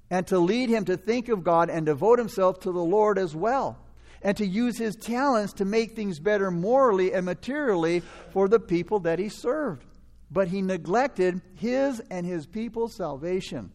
and 0.10 0.28
to 0.28 0.40
lead 0.40 0.70
him 0.70 0.86
to 0.86 0.98
think 0.98 1.30
of 1.30 1.44
God 1.44 1.70
and 1.70 1.86
devote 1.86 2.20
himself 2.20 2.60
to 2.62 2.72
the 2.72 2.84
Lord 2.84 3.18
as 3.18 3.36
well 3.36 3.78
and 4.22 4.38
to 4.38 4.46
use 4.46 4.78
his 4.78 4.96
talents 4.96 5.54
to 5.54 5.66
make 5.66 5.96
things 5.96 6.20
better 6.20 6.50
morally 6.50 7.14
and 7.14 7.26
materially 7.26 8.02
for 8.32 8.48
the 8.48 8.60
people 8.60 9.00
that 9.02 9.20
he 9.20 9.30
served. 9.30 9.86
But 10.32 10.48
he 10.48 10.62
neglected 10.62 11.42
his 11.56 12.00
and 12.10 12.26
his 12.26 12.46
people's 12.46 12.96
salvation. 12.96 13.72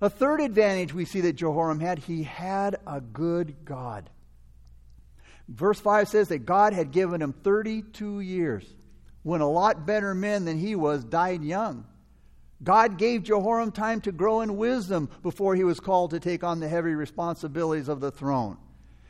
A 0.00 0.10
third 0.10 0.40
advantage 0.40 0.94
we 0.94 1.04
see 1.04 1.22
that 1.22 1.32
Jehoram 1.32 1.80
had, 1.80 1.98
he 1.98 2.22
had 2.22 2.76
a 2.86 3.00
good 3.00 3.64
God. 3.64 4.10
Verse 5.48 5.80
5 5.80 6.08
says 6.08 6.28
that 6.28 6.46
God 6.46 6.72
had 6.72 6.90
given 6.90 7.22
him 7.22 7.32
32 7.32 8.20
years 8.20 8.64
when 9.22 9.40
a 9.40 9.48
lot 9.48 9.86
better 9.86 10.14
men 10.14 10.44
than 10.44 10.58
he 10.58 10.74
was 10.74 11.04
died 11.04 11.42
young. 11.42 11.86
God 12.62 12.98
gave 12.98 13.22
Jehoram 13.22 13.72
time 13.72 14.00
to 14.02 14.12
grow 14.12 14.40
in 14.40 14.56
wisdom 14.56 15.08
before 15.22 15.54
he 15.54 15.64
was 15.64 15.80
called 15.80 16.10
to 16.10 16.20
take 16.20 16.42
on 16.42 16.60
the 16.60 16.68
heavy 16.68 16.94
responsibilities 16.94 17.88
of 17.88 18.00
the 18.00 18.10
throne. 18.10 18.56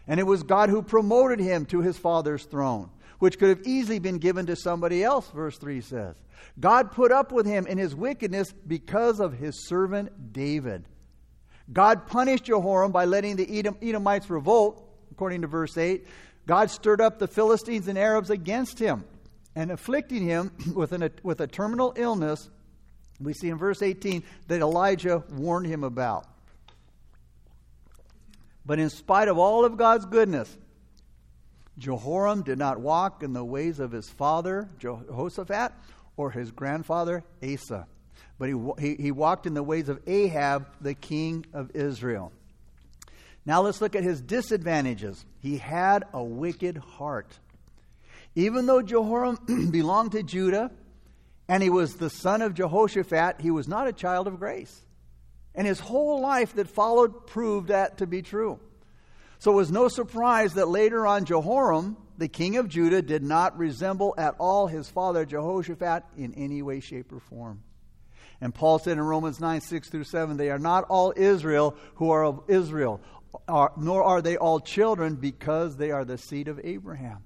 And 0.06 0.20
it 0.20 0.24
was 0.24 0.42
God 0.42 0.70
who 0.70 0.82
promoted 0.82 1.40
him 1.40 1.66
to 1.66 1.80
his 1.80 1.96
father's 1.98 2.44
throne, 2.44 2.90
which 3.18 3.38
could 3.38 3.48
have 3.48 3.66
easily 3.66 3.98
been 3.98 4.18
given 4.18 4.46
to 4.46 4.56
somebody 4.56 5.02
else, 5.02 5.30
verse 5.30 5.58
3 5.58 5.80
says. 5.80 6.16
God 6.60 6.92
put 6.92 7.10
up 7.10 7.32
with 7.32 7.46
him 7.46 7.66
in 7.66 7.78
his 7.78 7.94
wickedness 7.94 8.52
because 8.66 9.20
of 9.20 9.32
his 9.32 9.66
servant 9.66 10.32
David. 10.32 10.84
God 11.72 12.06
punished 12.06 12.44
Jehoram 12.44 12.92
by 12.92 13.04
letting 13.04 13.36
the 13.36 13.58
Edom, 13.58 13.76
Edomites 13.82 14.30
revolt, 14.30 14.84
according 15.10 15.42
to 15.42 15.46
verse 15.46 15.76
8, 15.76 16.06
God 16.48 16.70
stirred 16.70 17.02
up 17.02 17.18
the 17.18 17.28
Philistines 17.28 17.88
and 17.88 17.98
Arabs 17.98 18.30
against 18.30 18.78
him 18.78 19.04
and 19.54 19.70
afflicting 19.70 20.24
him 20.24 20.50
with, 20.74 20.92
an, 20.92 21.10
with 21.22 21.42
a 21.42 21.46
terminal 21.46 21.92
illness. 21.94 22.48
We 23.20 23.34
see 23.34 23.50
in 23.50 23.58
verse 23.58 23.82
18 23.82 24.24
that 24.48 24.62
Elijah 24.62 25.22
warned 25.30 25.66
him 25.66 25.84
about. 25.84 26.26
But 28.64 28.78
in 28.78 28.88
spite 28.88 29.28
of 29.28 29.36
all 29.36 29.66
of 29.66 29.76
God's 29.76 30.06
goodness, 30.06 30.56
Jehoram 31.76 32.42
did 32.42 32.58
not 32.58 32.80
walk 32.80 33.22
in 33.22 33.34
the 33.34 33.44
ways 33.44 33.78
of 33.78 33.92
his 33.92 34.08
father, 34.08 34.70
Jehoshaphat, 34.78 35.72
or 36.16 36.30
his 36.30 36.50
grandfather, 36.50 37.24
Asa, 37.42 37.86
but 38.38 38.48
he, 38.48 38.54
he, 38.78 38.94
he 39.02 39.10
walked 39.10 39.46
in 39.46 39.52
the 39.52 39.62
ways 39.62 39.90
of 39.90 40.00
Ahab, 40.06 40.66
the 40.80 40.94
king 40.94 41.44
of 41.52 41.70
Israel. 41.74 42.32
Now 43.48 43.62
let's 43.62 43.80
look 43.80 43.96
at 43.96 44.04
his 44.04 44.20
disadvantages. 44.20 45.24
He 45.40 45.56
had 45.56 46.04
a 46.12 46.22
wicked 46.22 46.76
heart. 46.76 47.38
Even 48.34 48.66
though 48.66 48.82
Jehoram 48.82 49.70
belonged 49.70 50.12
to 50.12 50.22
Judah 50.22 50.70
and 51.48 51.62
he 51.62 51.70
was 51.70 51.94
the 51.94 52.10
son 52.10 52.42
of 52.42 52.52
Jehoshaphat, 52.52 53.40
he 53.40 53.50
was 53.50 53.66
not 53.66 53.88
a 53.88 53.92
child 53.94 54.26
of 54.26 54.38
grace. 54.38 54.84
And 55.54 55.66
his 55.66 55.80
whole 55.80 56.20
life 56.20 56.56
that 56.56 56.68
followed 56.68 57.26
proved 57.26 57.68
that 57.68 57.96
to 57.98 58.06
be 58.06 58.20
true. 58.20 58.60
So 59.38 59.52
it 59.52 59.56
was 59.56 59.72
no 59.72 59.88
surprise 59.88 60.52
that 60.54 60.68
later 60.68 61.06
on 61.06 61.24
Jehoram, 61.24 61.96
the 62.18 62.28
king 62.28 62.58
of 62.58 62.68
Judah, 62.68 63.00
did 63.00 63.22
not 63.22 63.56
resemble 63.56 64.14
at 64.18 64.34
all 64.38 64.66
his 64.66 64.90
father 64.90 65.24
Jehoshaphat 65.24 66.04
in 66.18 66.34
any 66.34 66.60
way, 66.60 66.80
shape, 66.80 67.14
or 67.14 67.20
form. 67.20 67.62
And 68.40 68.54
Paul 68.54 68.78
said 68.78 68.92
in 68.92 69.02
Romans 69.02 69.40
9, 69.40 69.60
6 69.60 69.88
through 69.88 70.04
7, 70.04 70.36
they 70.36 70.50
are 70.50 70.60
not 70.60 70.84
all 70.88 71.12
Israel 71.16 71.74
who 71.96 72.10
are 72.10 72.24
of 72.24 72.42
Israel, 72.46 73.00
nor 73.76 74.02
are 74.02 74.22
they 74.22 74.36
all 74.36 74.60
children 74.60 75.16
because 75.16 75.76
they 75.76 75.90
are 75.90 76.04
the 76.04 76.18
seed 76.18 76.48
of 76.48 76.60
Abraham. 76.62 77.24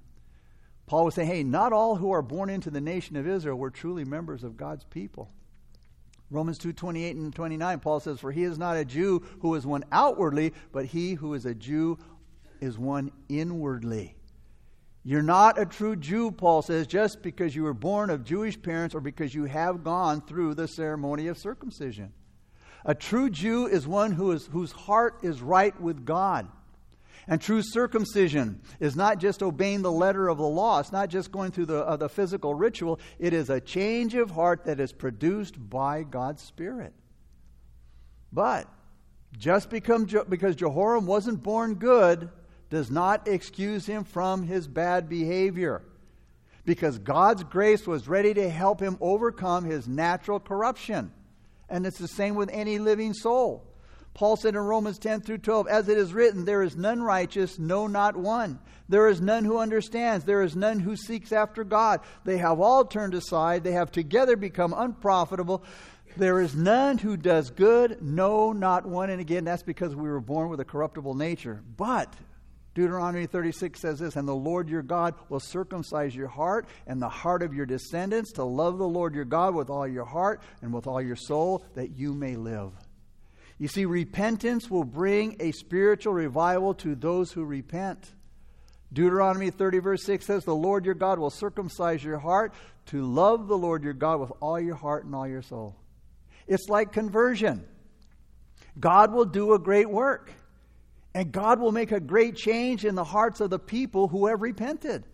Paul 0.85 1.05
was 1.05 1.15
saying, 1.15 1.29
hey, 1.29 1.43
not 1.43 1.73
all 1.73 1.95
who 1.95 2.11
are 2.11 2.21
born 2.21 2.49
into 2.49 2.69
the 2.69 2.81
nation 2.81 3.15
of 3.15 3.27
Israel 3.27 3.57
were 3.57 3.71
truly 3.71 4.03
members 4.03 4.43
of 4.43 4.57
God's 4.57 4.83
people. 4.83 5.31
Romans 6.29 6.57
2 6.57 6.73
28 6.73 7.15
and 7.15 7.33
29, 7.35 7.79
Paul 7.79 7.99
says, 7.99 8.19
For 8.19 8.31
he 8.31 8.43
is 8.43 8.57
not 8.57 8.75
a 8.75 8.83
Jew 8.83 9.23
who 9.41 9.53
is 9.55 9.65
one 9.65 9.83
outwardly, 9.91 10.53
but 10.71 10.85
he 10.85 11.13
who 11.13 11.35
is 11.35 11.45
a 11.45 11.53
Jew 11.53 11.99
is 12.59 12.77
one 12.77 13.11
inwardly. 13.29 14.15
You're 15.03 15.21
not 15.21 15.59
a 15.59 15.65
true 15.65 15.95
Jew, 15.95 16.31
Paul 16.31 16.61
says, 16.61 16.87
just 16.87 17.21
because 17.21 17.55
you 17.55 17.63
were 17.63 17.73
born 17.73 18.09
of 18.09 18.23
Jewish 18.23 18.59
parents 18.59 18.95
or 18.95 19.01
because 19.01 19.35
you 19.35 19.45
have 19.45 19.83
gone 19.83 20.21
through 20.21 20.55
the 20.55 20.67
ceremony 20.67 21.27
of 21.27 21.37
circumcision. 21.37 22.13
A 22.85 22.93
true 22.93 23.29
Jew 23.29 23.67
is 23.67 23.87
one 23.87 24.11
who 24.11 24.31
is, 24.31 24.47
whose 24.47 24.71
heart 24.71 25.19
is 25.23 25.41
right 25.41 25.79
with 25.79 26.05
God. 26.05 26.47
And 27.27 27.39
true 27.39 27.61
circumcision 27.63 28.61
is 28.79 28.95
not 28.95 29.19
just 29.19 29.41
obeying 29.41 29.81
the 29.81 29.91
letter 29.91 30.27
of 30.27 30.37
the 30.37 30.43
law, 30.43 30.79
it's 30.79 30.91
not 30.91 31.09
just 31.09 31.31
going 31.31 31.51
through 31.51 31.67
the, 31.67 31.85
uh, 31.85 31.95
the 31.95 32.09
physical 32.09 32.53
ritual, 32.53 32.99
it 33.17 33.33
is 33.33 33.49
a 33.49 33.61
change 33.61 34.13
of 34.15 34.31
heart 34.31 34.65
that 34.65 34.81
is 34.81 34.91
produced 34.91 35.55
by 35.69 36.03
God's 36.03 36.41
Spirit. 36.41 36.93
But 38.33 38.67
just 39.37 39.69
because 39.69 40.55
Jehoram 40.55 41.05
wasn't 41.05 41.43
born 41.43 41.75
good 41.75 42.29
does 42.69 42.91
not 42.91 43.27
excuse 43.27 43.85
him 43.85 44.03
from 44.03 44.43
his 44.43 44.67
bad 44.67 45.07
behavior. 45.07 45.81
Because 46.65 46.97
God's 46.97 47.43
grace 47.43 47.85
was 47.85 48.07
ready 48.07 48.33
to 48.33 48.49
help 48.49 48.79
him 48.81 48.97
overcome 48.99 49.65
his 49.65 49.87
natural 49.87 50.39
corruption. 50.39 51.11
And 51.69 51.85
it's 51.85 51.97
the 51.97 52.07
same 52.07 52.35
with 52.35 52.49
any 52.51 52.79
living 52.79 53.13
soul. 53.13 53.65
Paul 54.13 54.35
said 54.35 54.53
in 54.53 54.61
Romans 54.61 54.99
10 54.99 55.21
through 55.21 55.39
12, 55.39 55.67
As 55.67 55.89
it 55.89 55.97
is 55.97 56.13
written, 56.13 56.45
there 56.45 56.61
is 56.61 56.75
none 56.75 57.01
righteous, 57.01 57.57
no, 57.57 57.87
not 57.87 58.15
one. 58.15 58.59
There 58.87 59.07
is 59.07 59.21
none 59.21 59.43
who 59.43 59.57
understands. 59.57 60.23
There 60.23 60.43
is 60.43 60.55
none 60.55 60.79
who 60.79 60.95
seeks 60.95 61.31
after 61.31 61.63
God. 61.63 62.01
They 62.23 62.37
have 62.37 62.59
all 62.59 62.85
turned 62.85 63.15
aside. 63.15 63.63
They 63.63 63.71
have 63.71 63.91
together 63.91 64.35
become 64.35 64.73
unprofitable. 64.75 65.63
There 66.15 66.41
is 66.41 66.55
none 66.55 66.99
who 66.99 67.17
does 67.17 67.49
good, 67.49 68.03
no, 68.03 68.53
not 68.53 68.85
one. 68.85 69.09
And 69.09 69.19
again, 69.19 69.45
that's 69.45 69.63
because 69.63 69.95
we 69.95 70.07
were 70.07 70.19
born 70.19 70.49
with 70.49 70.59
a 70.59 70.65
corruptible 70.65 71.15
nature. 71.15 71.63
But 71.75 72.13
Deuteronomy 72.73 73.27
36 73.27 73.79
says 73.79 73.99
this 73.99 74.15
And 74.15 74.27
the 74.27 74.35
Lord 74.35 74.67
your 74.67 74.81
God 74.81 75.13
will 75.29 75.39
circumcise 75.39 76.15
your 76.15 76.27
heart 76.27 76.67
and 76.87 77.01
the 77.01 77.09
heart 77.09 77.43
of 77.43 77.53
your 77.53 77.65
descendants 77.65 78.31
to 78.33 78.43
love 78.43 78.77
the 78.77 78.87
Lord 78.87 79.13
your 79.13 79.25
God 79.25 79.53
with 79.53 79.69
all 79.69 79.87
your 79.87 80.05
heart 80.05 80.41
and 80.61 80.73
with 80.73 80.87
all 80.87 81.01
your 81.01 81.15
soul, 81.15 81.65
that 81.75 81.91
you 81.91 82.13
may 82.13 82.35
live. 82.35 82.71
You 83.59 83.67
see, 83.67 83.85
repentance 83.85 84.69
will 84.69 84.83
bring 84.83 85.37
a 85.39 85.51
spiritual 85.51 86.13
revival 86.13 86.73
to 86.75 86.95
those 86.95 87.31
who 87.31 87.45
repent. 87.45 88.11
Deuteronomy 88.91 89.49
30, 89.49 89.79
verse 89.79 90.03
6 90.03 90.25
says, 90.25 90.43
The 90.43 90.55
Lord 90.55 90.85
your 90.85 90.95
God 90.95 91.19
will 91.19 91.29
circumcise 91.29 92.03
your 92.03 92.19
heart 92.19 92.53
to 92.87 93.03
love 93.03 93.47
the 93.47 93.57
Lord 93.57 93.83
your 93.83 93.93
God 93.93 94.19
with 94.19 94.31
all 94.39 94.59
your 94.59 94.75
heart 94.75 95.05
and 95.05 95.15
all 95.15 95.27
your 95.27 95.41
soul. 95.41 95.75
It's 96.47 96.69
like 96.69 96.91
conversion. 96.91 97.65
God 98.79 99.13
will 99.13 99.25
do 99.25 99.53
a 99.53 99.59
great 99.59 99.89
work, 99.89 100.31
and 101.13 101.31
God 101.31 101.59
will 101.59 101.71
make 101.71 101.91
a 101.91 101.99
great 101.99 102.35
change 102.35 102.85
in 102.85 102.95
the 102.95 103.03
hearts 103.03 103.39
of 103.39 103.49
the 103.49 103.59
people 103.59 104.07
who 104.07 104.27
have 104.27 104.41
repented. 104.41 105.05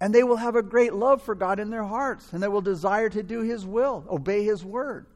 And 0.00 0.14
they 0.14 0.22
will 0.22 0.36
have 0.36 0.56
a 0.56 0.62
great 0.62 0.94
love 0.94 1.22
for 1.22 1.34
God 1.34 1.58
in 1.58 1.70
their 1.70 1.84
hearts, 1.84 2.32
and 2.32 2.42
they 2.42 2.48
will 2.48 2.60
desire 2.60 3.08
to 3.08 3.22
do 3.22 3.40
His 3.40 3.66
will, 3.66 4.06
obey 4.10 4.44
His 4.44 4.64
word. 4.64 5.06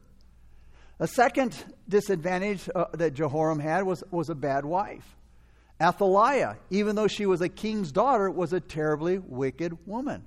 A 0.99 1.06
second 1.06 1.56
disadvantage 1.88 2.68
uh, 2.75 2.87
that 2.92 3.14
Jehoram 3.14 3.58
had 3.58 3.84
was, 3.84 4.04
was 4.10 4.28
a 4.28 4.34
bad 4.34 4.64
wife. 4.64 5.16
Athaliah, 5.80 6.56
even 6.68 6.94
though 6.94 7.08
she 7.08 7.25
was 7.25 7.40
a 7.40 7.49
king's 7.49 7.90
daughter, 7.90 8.30
was 8.30 8.52
a 8.52 8.60
terribly 8.60 9.18
wicked 9.18 9.87
woman. 9.87 10.26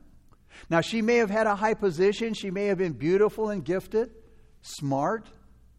Now, 0.70 0.82
she 0.82 1.02
may 1.02 1.18
have 1.18 1.30
had 1.30 1.46
a 1.46 1.56
high 1.56 1.76
position, 1.76 2.34
she 2.34 2.50
may 2.50 2.68
have 2.68 2.80
been 2.80 2.94
beautiful 2.94 3.50
and 3.50 3.64
gifted, 3.64 4.10
smart, 4.62 5.30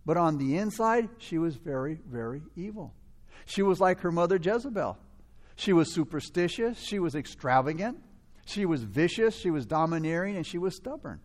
but 0.06 0.16
on 0.16 0.38
the 0.38 0.58
inside, 0.58 1.08
she 1.18 1.38
was 1.38 1.56
very, 1.56 1.98
very 2.08 2.42
evil. 2.54 2.94
She 3.46 3.62
was 3.62 3.80
like 3.80 4.00
her 4.00 4.12
mother 4.12 4.36
Jezebel. 4.36 4.98
She 5.56 5.72
was 5.72 5.92
superstitious, 5.92 6.78
she 6.80 6.98
was 6.98 7.14
extravagant, 7.14 8.02
she 8.44 8.66
was 8.66 8.82
vicious, 8.82 9.36
she 9.36 9.50
was 9.50 9.66
domineering, 9.66 10.36
and 10.36 10.46
she 10.46 10.58
was 10.58 10.74
stubborn. 10.74 11.20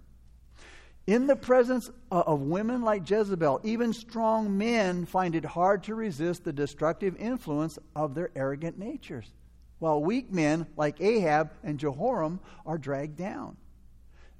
In 1.07 1.25
the 1.25 1.35
presence 1.35 1.89
of 2.11 2.41
women 2.41 2.83
like 2.83 3.09
Jezebel, 3.09 3.61
even 3.63 3.93
strong 3.93 4.55
men 4.55 5.05
find 5.07 5.33
it 5.33 5.43
hard 5.43 5.83
to 5.85 5.95
resist 5.95 6.43
the 6.43 6.53
destructive 6.53 7.15
influence 7.17 7.79
of 7.95 8.13
their 8.13 8.29
arrogant 8.35 8.77
natures, 8.77 9.33
while 9.79 10.03
weak 10.03 10.31
men 10.31 10.67
like 10.77 11.01
Ahab 11.01 11.51
and 11.63 11.79
Jehoram 11.79 12.39
are 12.63 12.77
dragged 12.77 13.17
down. 13.17 13.57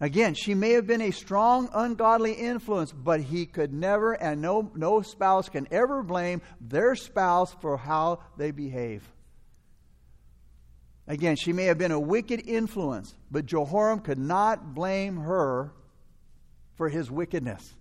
Again, 0.02 0.34
she 0.34 0.54
may 0.54 0.72
have 0.72 0.88
been 0.88 1.02
a 1.02 1.12
strong, 1.12 1.70
ungodly 1.74 2.32
influence, 2.32 2.94
but 2.94 3.20
he 3.20 3.46
could 3.46 3.74
never, 3.74 4.14
and 4.14 4.42
no, 4.42 4.72
no 4.74 5.02
spouse 5.02 5.50
can 5.50 5.68
ever 5.72 6.04
blame 6.04 6.42
their 6.62 6.96
spouse 6.96 7.54
for 7.62 7.76
how 7.76 8.20
they 8.38 8.52
behave. 8.52 9.04
Again, 11.06 11.36
she 11.36 11.52
may 11.52 11.66
have 11.66 11.78
been 11.78 11.92
a 11.92 12.00
wicked 12.00 12.48
influence, 12.48 13.14
but 13.30 13.46
Jehoram 13.46 14.00
could 14.00 14.20
not 14.20 14.74
blame 14.74 15.18
her 15.18 15.74
for 16.76 16.88
his 16.88 17.12
wickedness 17.12 17.76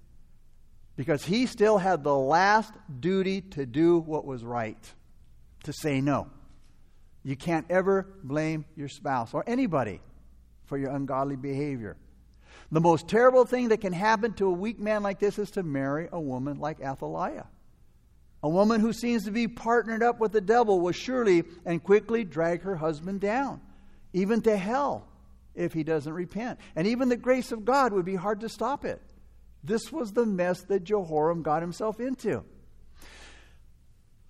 because 0.96 1.24
he 1.24 1.46
still 1.46 1.78
had 1.78 2.02
the 2.02 2.16
last 2.16 2.72
duty 2.98 3.42
to 3.42 3.64
do 3.64 3.98
what 3.98 4.24
was 4.24 4.42
right, 4.42 4.92
to 5.62 5.72
say 5.72 6.00
no. 6.00 6.28
You 7.22 7.36
can't 7.36 7.66
ever 7.70 8.08
blame 8.24 8.64
your 8.74 8.88
spouse 8.88 9.34
or 9.34 9.44
anybody 9.46 10.00
for 10.64 10.76
your 10.76 10.90
ungodly 10.90 11.36
behavior. 11.36 11.96
The 12.70 12.80
most 12.80 13.08
terrible 13.08 13.44
thing 13.44 13.68
that 13.68 13.80
can 13.80 13.92
happen 13.92 14.34
to 14.34 14.46
a 14.46 14.52
weak 14.52 14.78
man 14.78 15.02
like 15.02 15.18
this 15.18 15.38
is 15.38 15.50
to 15.52 15.62
marry 15.62 16.08
a 16.12 16.20
woman 16.20 16.58
like 16.58 16.80
Athaliah. 16.80 17.46
A 18.42 18.48
woman 18.48 18.80
who 18.80 18.92
seems 18.92 19.24
to 19.24 19.30
be 19.30 19.48
partnered 19.48 20.02
up 20.02 20.20
with 20.20 20.32
the 20.32 20.40
devil 20.40 20.80
will 20.80 20.92
surely 20.92 21.44
and 21.64 21.82
quickly 21.82 22.24
drag 22.24 22.62
her 22.62 22.76
husband 22.76 23.20
down, 23.20 23.60
even 24.12 24.42
to 24.42 24.56
hell 24.56 25.08
if 25.54 25.72
he 25.72 25.82
doesn't 25.82 26.12
repent. 26.12 26.60
And 26.76 26.86
even 26.86 27.08
the 27.08 27.16
grace 27.16 27.52
of 27.52 27.64
God 27.64 27.92
would 27.92 28.04
be 28.04 28.14
hard 28.14 28.40
to 28.40 28.48
stop 28.48 28.84
it. 28.84 29.00
This 29.64 29.90
was 29.90 30.12
the 30.12 30.26
mess 30.26 30.62
that 30.64 30.84
Jehoram 30.84 31.42
got 31.42 31.62
himself 31.62 31.98
into. 31.98 32.44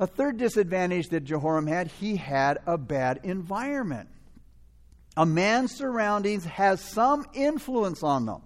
A 0.00 0.06
third 0.06 0.38
disadvantage 0.38 1.08
that 1.08 1.24
Jehoram 1.24 1.66
had, 1.66 1.88
he 1.88 2.16
had 2.16 2.58
a 2.66 2.78
bad 2.78 3.20
environment. 3.24 4.08
A 5.18 5.26
man's 5.26 5.74
surroundings 5.74 6.44
has 6.44 6.80
some 6.80 7.26
influence 7.34 8.04
on 8.04 8.24
them. 8.24 8.40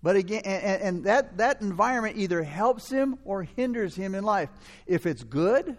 But 0.00 0.14
again, 0.14 0.42
and, 0.44 0.82
and, 0.82 1.04
that, 1.06 1.38
that 1.38 1.60
environment 1.60 2.18
either 2.18 2.44
helps 2.44 2.88
him 2.88 3.18
or 3.24 3.42
hinders 3.42 3.96
him 3.96 4.14
in 4.14 4.22
life. 4.22 4.48
If 4.86 5.06
it's 5.06 5.24
good, 5.24 5.76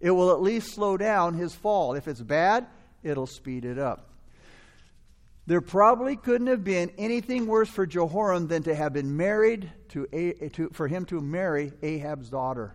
it 0.00 0.10
will 0.10 0.32
at 0.32 0.42
least 0.42 0.74
slow 0.74 0.96
down 0.96 1.34
his 1.34 1.54
fall. 1.54 1.94
If 1.94 2.08
it's 2.08 2.20
bad, 2.20 2.66
it'll 3.04 3.28
speed 3.28 3.64
it 3.64 3.78
up. 3.78 4.10
There 5.46 5.60
probably 5.60 6.16
couldn't 6.16 6.48
have 6.48 6.64
been 6.64 6.90
anything 6.98 7.46
worse 7.46 7.68
for 7.68 7.86
Jehoram 7.86 8.48
than 8.48 8.64
to 8.64 8.74
have 8.74 8.92
been 8.92 9.16
married 9.16 9.70
to, 9.90 10.08
to 10.54 10.70
for 10.72 10.88
him 10.88 11.04
to 11.04 11.20
marry 11.20 11.72
Ahab's 11.82 12.30
daughter. 12.30 12.74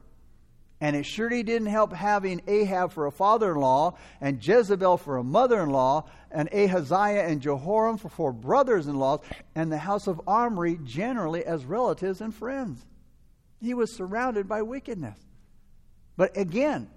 And 0.82 0.96
it 0.96 1.06
surely 1.06 1.44
didn't 1.44 1.68
help 1.68 1.94
having 1.94 2.42
Ahab 2.48 2.92
for 2.92 3.06
a 3.06 3.12
father 3.12 3.52
in 3.52 3.58
law, 3.60 3.98
and 4.20 4.46
Jezebel 4.46 4.98
for 4.98 5.18
a 5.18 5.24
mother 5.24 5.62
in 5.62 5.70
law, 5.70 6.10
and 6.32 6.50
Ahaziah 6.52 7.28
and 7.28 7.40
Jehoram 7.40 7.98
for, 7.98 8.10
for 8.10 8.34
brothers 8.34 8.88
in 8.88 8.98
laws, 8.98 9.20
and 9.54 9.72
the 9.72 9.78
house 9.78 10.08
of 10.08 10.20
Omri 10.28 10.80
generally 10.84 11.46
as 11.46 11.66
relatives 11.66 12.20
and 12.20 12.34
friends. 12.34 12.84
He 13.62 13.76
was 13.76 13.96
surrounded 13.96 14.48
by 14.50 14.64
wickedness. 14.64 15.20
But 16.18 16.36
again, 16.36 16.90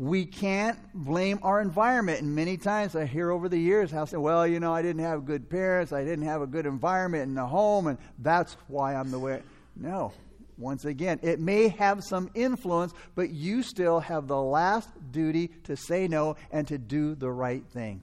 We 0.00 0.24
can't 0.24 0.78
blame 0.94 1.40
our 1.42 1.60
environment. 1.60 2.22
And 2.22 2.34
many 2.34 2.56
times 2.56 2.96
I 2.96 3.04
hear 3.04 3.30
over 3.30 3.50
the 3.50 3.58
years 3.58 3.90
how 3.90 4.06
say, 4.06 4.16
well, 4.16 4.46
you 4.46 4.58
know, 4.58 4.72
I 4.72 4.80
didn't 4.80 5.02
have 5.02 5.26
good 5.26 5.50
parents, 5.50 5.92
I 5.92 6.04
didn't 6.04 6.24
have 6.24 6.40
a 6.40 6.46
good 6.46 6.64
environment 6.64 7.24
in 7.24 7.34
the 7.34 7.44
home, 7.44 7.86
and 7.86 7.98
that's 8.18 8.56
why 8.66 8.94
I'm 8.94 9.10
the 9.10 9.18
way. 9.18 9.42
No. 9.76 10.14
Once 10.60 10.84
again, 10.84 11.18
it 11.22 11.40
may 11.40 11.68
have 11.68 12.04
some 12.04 12.30
influence, 12.34 12.92
but 13.14 13.30
you 13.30 13.62
still 13.62 14.00
have 14.00 14.28
the 14.28 14.40
last 14.40 14.88
duty 15.10 15.48
to 15.64 15.76
say 15.76 16.06
no 16.06 16.36
and 16.52 16.68
to 16.68 16.78
do 16.78 17.14
the 17.14 17.30
right 17.30 17.64
thing. 17.72 18.02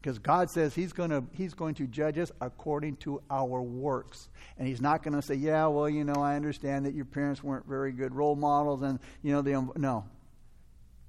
Because 0.00 0.18
God 0.18 0.50
says 0.50 0.74
he's, 0.74 0.92
gonna, 0.92 1.22
he's 1.32 1.54
going 1.54 1.76
to 1.76 1.86
judge 1.86 2.18
us 2.18 2.32
according 2.40 2.96
to 2.96 3.22
our 3.30 3.62
works. 3.62 4.28
And 4.58 4.66
He's 4.66 4.80
not 4.80 5.02
going 5.02 5.14
to 5.14 5.22
say, 5.22 5.34
yeah, 5.34 5.66
well, 5.66 5.88
you 5.88 6.04
know, 6.04 6.14
I 6.14 6.36
understand 6.36 6.86
that 6.86 6.94
your 6.94 7.04
parents 7.04 7.42
weren't 7.42 7.66
very 7.66 7.92
good 7.92 8.14
role 8.14 8.34
models. 8.34 8.82
And, 8.82 8.98
you 9.22 9.32
know, 9.32 9.42
the, 9.42 9.70
no. 9.76 10.04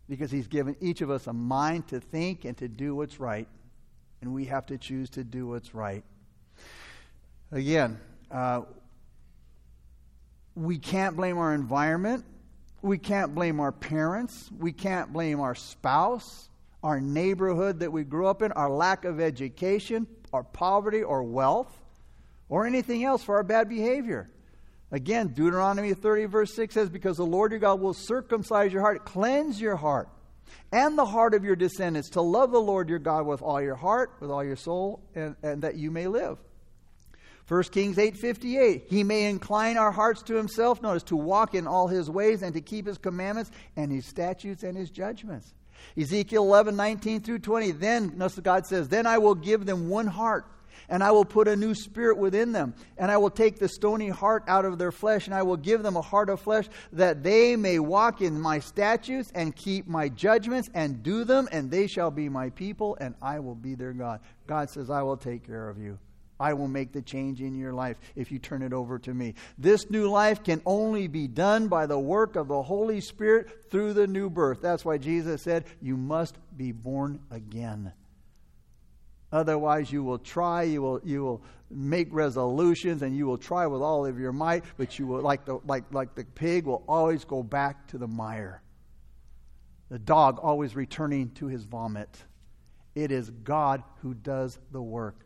Because 0.08 0.32
He's 0.32 0.48
given 0.48 0.76
each 0.80 1.02
of 1.02 1.10
us 1.10 1.28
a 1.28 1.34
mind 1.34 1.88
to 1.88 2.00
think 2.00 2.46
and 2.46 2.56
to 2.58 2.68
do 2.68 2.96
what's 2.96 3.20
right. 3.20 3.48
And 4.22 4.34
we 4.34 4.46
have 4.46 4.68
to 4.68 4.78
choose 4.78 5.10
to 5.12 5.24
do 5.24 5.48
what's 5.48 5.74
right. 5.74 6.04
Again, 7.52 8.00
uh, 8.32 8.62
we 10.56 10.78
can't 10.78 11.16
blame 11.16 11.38
our 11.38 11.54
environment. 11.54 12.26
We 12.82 12.98
can't 12.98 13.34
blame 13.34 13.60
our 13.60 13.72
parents. 13.72 14.50
We 14.58 14.72
can't 14.72 15.14
blame 15.14 15.40
our 15.40 15.56
spouse 15.56 16.50
our 16.84 17.00
neighborhood 17.00 17.80
that 17.80 17.92
we 17.92 18.04
grew 18.04 18.28
up 18.28 18.42
in, 18.42 18.52
our 18.52 18.70
lack 18.70 19.06
of 19.06 19.20
education, 19.22 20.06
our 20.34 20.44
poverty 20.44 21.02
or 21.02 21.24
wealth, 21.24 21.72
or 22.50 22.68
anything 22.68 23.04
else 23.04 23.24
for 23.24 23.38
our 23.38 23.44
bad 23.44 23.70
behavior. 23.70 24.30
Again, 24.92 25.30
Deuteronomy 25.30 25.94
30, 25.94 26.26
verse 26.26 26.54
6 26.54 26.74
says, 26.74 26.90
Because 26.90 27.18
the 27.18 27.26
Lord 27.26 27.52
your 27.52 27.60
God 27.60 27.80
will 27.80 27.94
circumcise 27.94 28.72
your 28.72 28.82
heart, 28.82 29.06
cleanse 29.06 29.60
your 29.60 29.78
heart, 29.78 30.10
and 30.72 30.98
the 30.98 31.06
heart 31.06 31.34
of 31.34 31.44
your 31.44 31.56
descendants, 31.56 32.10
to 32.12 32.22
love 32.22 32.52
the 32.52 32.62
Lord 32.62 32.90
your 32.90 33.00
God 33.00 33.26
with 33.26 33.42
all 33.42 33.62
your 33.62 33.76
heart, 33.76 34.12
with 34.20 34.30
all 34.30 34.44
your 34.44 34.58
soul, 34.58 35.02
and, 35.16 35.36
and 35.42 35.64
that 35.64 35.76
you 35.76 35.90
may 35.90 36.08
live. 36.08 36.38
1 37.48 37.64
Kings 37.72 37.98
8:58 37.98 38.84
He 38.88 39.04
may 39.04 39.30
incline 39.30 39.78
our 39.78 39.92
hearts 39.92 40.22
to 40.24 40.36
himself 40.36 40.82
notice 40.82 41.04
to 41.04 41.16
walk 41.16 41.56
in 41.56 41.68
all 41.68 41.88
his 41.88 42.10
ways 42.10 42.42
and 42.42 42.54
to 42.54 42.62
keep 42.62 42.88
his 42.88 42.98
commandments 42.98 43.52
and 43.76 43.92
his 43.92 44.06
statutes 44.06 44.64
and 44.64 44.78
his 44.78 44.90
judgments. 44.90 45.54
Ezekiel 45.98 46.44
11, 46.44 46.76
19 46.76 47.22
through 47.22 47.40
20. 47.40 47.72
Then, 47.72 48.14
notice 48.18 48.40
God 48.40 48.66
says, 48.66 48.88
Then 48.88 49.06
I 49.06 49.18
will 49.18 49.36
give 49.36 49.66
them 49.66 49.90
one 49.90 50.08
heart, 50.08 50.46
and 50.88 51.04
I 51.04 51.12
will 51.12 51.26
put 51.26 51.50
a 51.50 51.56
new 51.56 51.76
spirit 51.76 52.18
within 52.18 52.54
them, 52.54 52.74
and 52.98 53.12
I 53.12 53.18
will 53.18 53.30
take 53.30 53.60
the 53.60 53.68
stony 53.68 54.10
heart 54.10 54.44
out 54.48 54.64
of 54.64 54.78
their 54.78 54.92
flesh, 54.92 55.28
and 55.28 55.36
I 55.36 55.44
will 55.44 55.58
give 55.58 55.84
them 55.84 55.98
a 55.98 56.02
heart 56.02 56.30
of 56.30 56.40
flesh, 56.40 56.70
that 56.94 57.24
they 57.24 57.58
may 57.58 57.80
walk 57.80 58.22
in 58.22 58.40
my 58.40 58.60
statutes 58.60 59.32
and 59.36 59.56
keep 59.56 59.88
my 59.88 60.10
judgments 60.10 60.70
and 60.74 61.04
do 61.04 61.26
them, 61.26 61.48
and 61.52 61.70
they 61.70 61.88
shall 61.88 62.12
be 62.12 62.30
my 62.30 62.50
people, 62.52 62.98
and 63.00 63.16
I 63.22 63.40
will 63.40 63.56
be 63.56 63.76
their 63.76 63.94
God. 63.94 64.22
God 64.48 64.70
says, 64.70 64.90
I 64.90 65.02
will 65.04 65.18
take 65.18 65.46
care 65.46 65.70
of 65.70 65.78
you. 65.78 66.00
I 66.44 66.52
will 66.52 66.68
make 66.68 66.92
the 66.92 67.02
change 67.02 67.40
in 67.40 67.56
your 67.56 67.72
life 67.72 67.96
if 68.18 68.30
you 68.30 68.38
turn 68.38 68.64
it 68.64 68.74
over 68.74 69.00
to 69.00 69.14
me. 69.14 69.36
This 69.58 69.90
new 69.90 70.10
life 70.10 70.44
can 70.44 70.62
only 70.66 71.08
be 71.08 71.26
done 71.26 71.70
by 71.70 71.86
the 71.86 71.98
work 71.98 72.36
of 72.36 72.50
the 72.50 72.62
Holy 72.62 73.00
Spirit 73.00 73.72
through 73.72 73.94
the 73.94 74.08
new 74.08 74.30
birth. 74.30 74.62
That's 74.62 74.84
why 74.84 74.98
Jesus 74.98 75.42
said, 75.42 75.64
You 75.82 75.96
must 75.96 76.36
be 76.58 76.74
born 76.74 77.22
again. 77.32 77.94
Otherwise, 79.32 79.90
you 79.90 80.04
will 80.04 80.20
try, 80.20 80.64
you 80.64 80.82
will, 80.82 81.00
you 81.06 81.24
will 81.24 81.42
make 81.72 82.10
resolutions, 82.12 83.04
and 83.04 83.16
you 83.16 83.26
will 83.26 83.38
try 83.38 83.66
with 83.66 83.82
all 83.82 84.06
of 84.06 84.20
your 84.20 84.34
might, 84.34 84.66
but 84.76 85.00
you 85.00 85.08
will, 85.08 85.22
like 85.22 85.46
the, 85.46 85.60
like, 85.66 85.86
like 85.94 86.14
the 86.14 86.26
pig, 86.26 86.66
will 86.66 86.84
always 86.90 87.24
go 87.24 87.42
back 87.42 87.88
to 87.88 87.98
the 87.98 88.08
mire. 88.08 88.62
The 89.90 89.98
dog 89.98 90.40
always 90.40 90.76
returning 90.76 91.30
to 91.36 91.48
his 91.48 91.64
vomit. 91.64 92.22
It 92.96 93.14
is 93.14 93.30
God 93.30 93.82
who 94.02 94.14
does 94.14 94.60
the 94.74 94.82
work. 94.82 95.23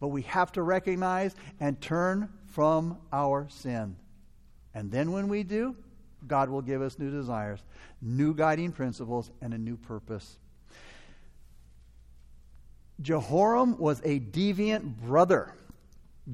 But 0.00 0.08
we 0.08 0.22
have 0.22 0.52
to 0.52 0.62
recognize 0.62 1.34
and 1.60 1.80
turn 1.80 2.28
from 2.46 2.98
our 3.12 3.48
sin. 3.48 3.96
And 4.74 4.90
then 4.90 5.12
when 5.12 5.28
we 5.28 5.42
do, 5.42 5.76
God 6.26 6.50
will 6.50 6.62
give 6.62 6.82
us 6.82 6.98
new 6.98 7.10
desires, 7.10 7.60
new 8.00 8.34
guiding 8.34 8.72
principles, 8.72 9.30
and 9.40 9.54
a 9.54 9.58
new 9.58 9.76
purpose. 9.76 10.38
Jehoram 13.00 13.78
was 13.78 14.00
a 14.04 14.18
deviant 14.18 14.96
brother. 14.96 15.54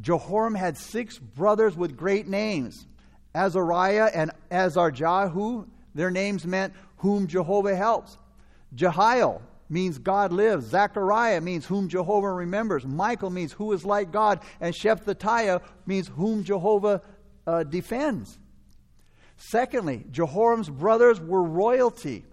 Jehoram 0.01 0.55
had 0.55 0.77
six 0.77 1.19
brothers 1.19 1.77
with 1.77 1.97
great 1.97 2.27
names 2.27 2.87
Azariah 3.35 4.11
and 4.15 4.31
Azarjahu. 4.51 5.67
Their 5.95 6.11
names 6.11 6.47
meant 6.47 6.73
whom 6.99 7.27
Jehovah 7.27 7.77
helps. 7.77 8.19
Jehiel 8.75 9.43
means 9.69 9.99
God 9.99 10.33
lives. 10.33 10.67
Zechariah 10.67 11.41
means 11.41 11.67
whom 11.67 11.89
Jehovah 11.89 12.33
remembers. 12.33 12.85
Michael 12.85 13.31
means 13.31 13.53
who 13.53 13.73
is 13.73 13.85
like 13.85 14.13
God. 14.13 14.41
And 14.61 14.75
Shephatiah 14.75 15.63
means 15.87 16.09
whom 16.09 16.45
Jehovah 16.45 17.03
uh, 17.47 17.65
defends. 17.65 18.39
Secondly, 19.37 20.05
Jehoram's 20.11 20.71
brothers 20.71 21.21
were 21.21 21.43
royalty, 21.43 22.25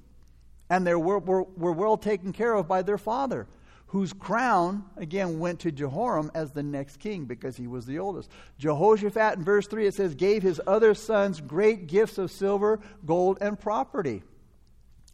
and 0.70 0.86
they 0.86 0.96
were, 0.96 1.20
were, 1.20 1.44
were 1.44 1.72
well 1.72 1.98
taken 1.98 2.32
care 2.32 2.54
of 2.54 2.68
by 2.68 2.84
their 2.84 2.98
father, 2.98 3.48
whose 3.88 4.14
crown, 4.14 4.86
again, 4.98 5.40
went 5.40 5.60
to 5.62 5.72
Jehoram 5.72 6.32
as 6.34 6.52
the 6.52 6.64
next 6.64 6.98
king 6.98 7.26
because 7.26 7.58
he 7.58 7.68
was 7.68 7.86
the 7.86 8.00
oldest. 8.00 8.30
Jehoshaphat, 8.60 9.40
in 9.40 9.44
verse 9.44 9.68
3, 9.68 9.88
it 9.88 9.96
says, 9.96 10.16
gave 10.16 10.44
his 10.44 10.62
other 10.68 10.94
sons 10.94 11.42
great 11.42 11.88
gifts 11.88 12.18
of 12.18 12.32
silver, 12.32 12.80
gold, 13.06 13.40
and 13.42 13.60
property. 13.60 14.24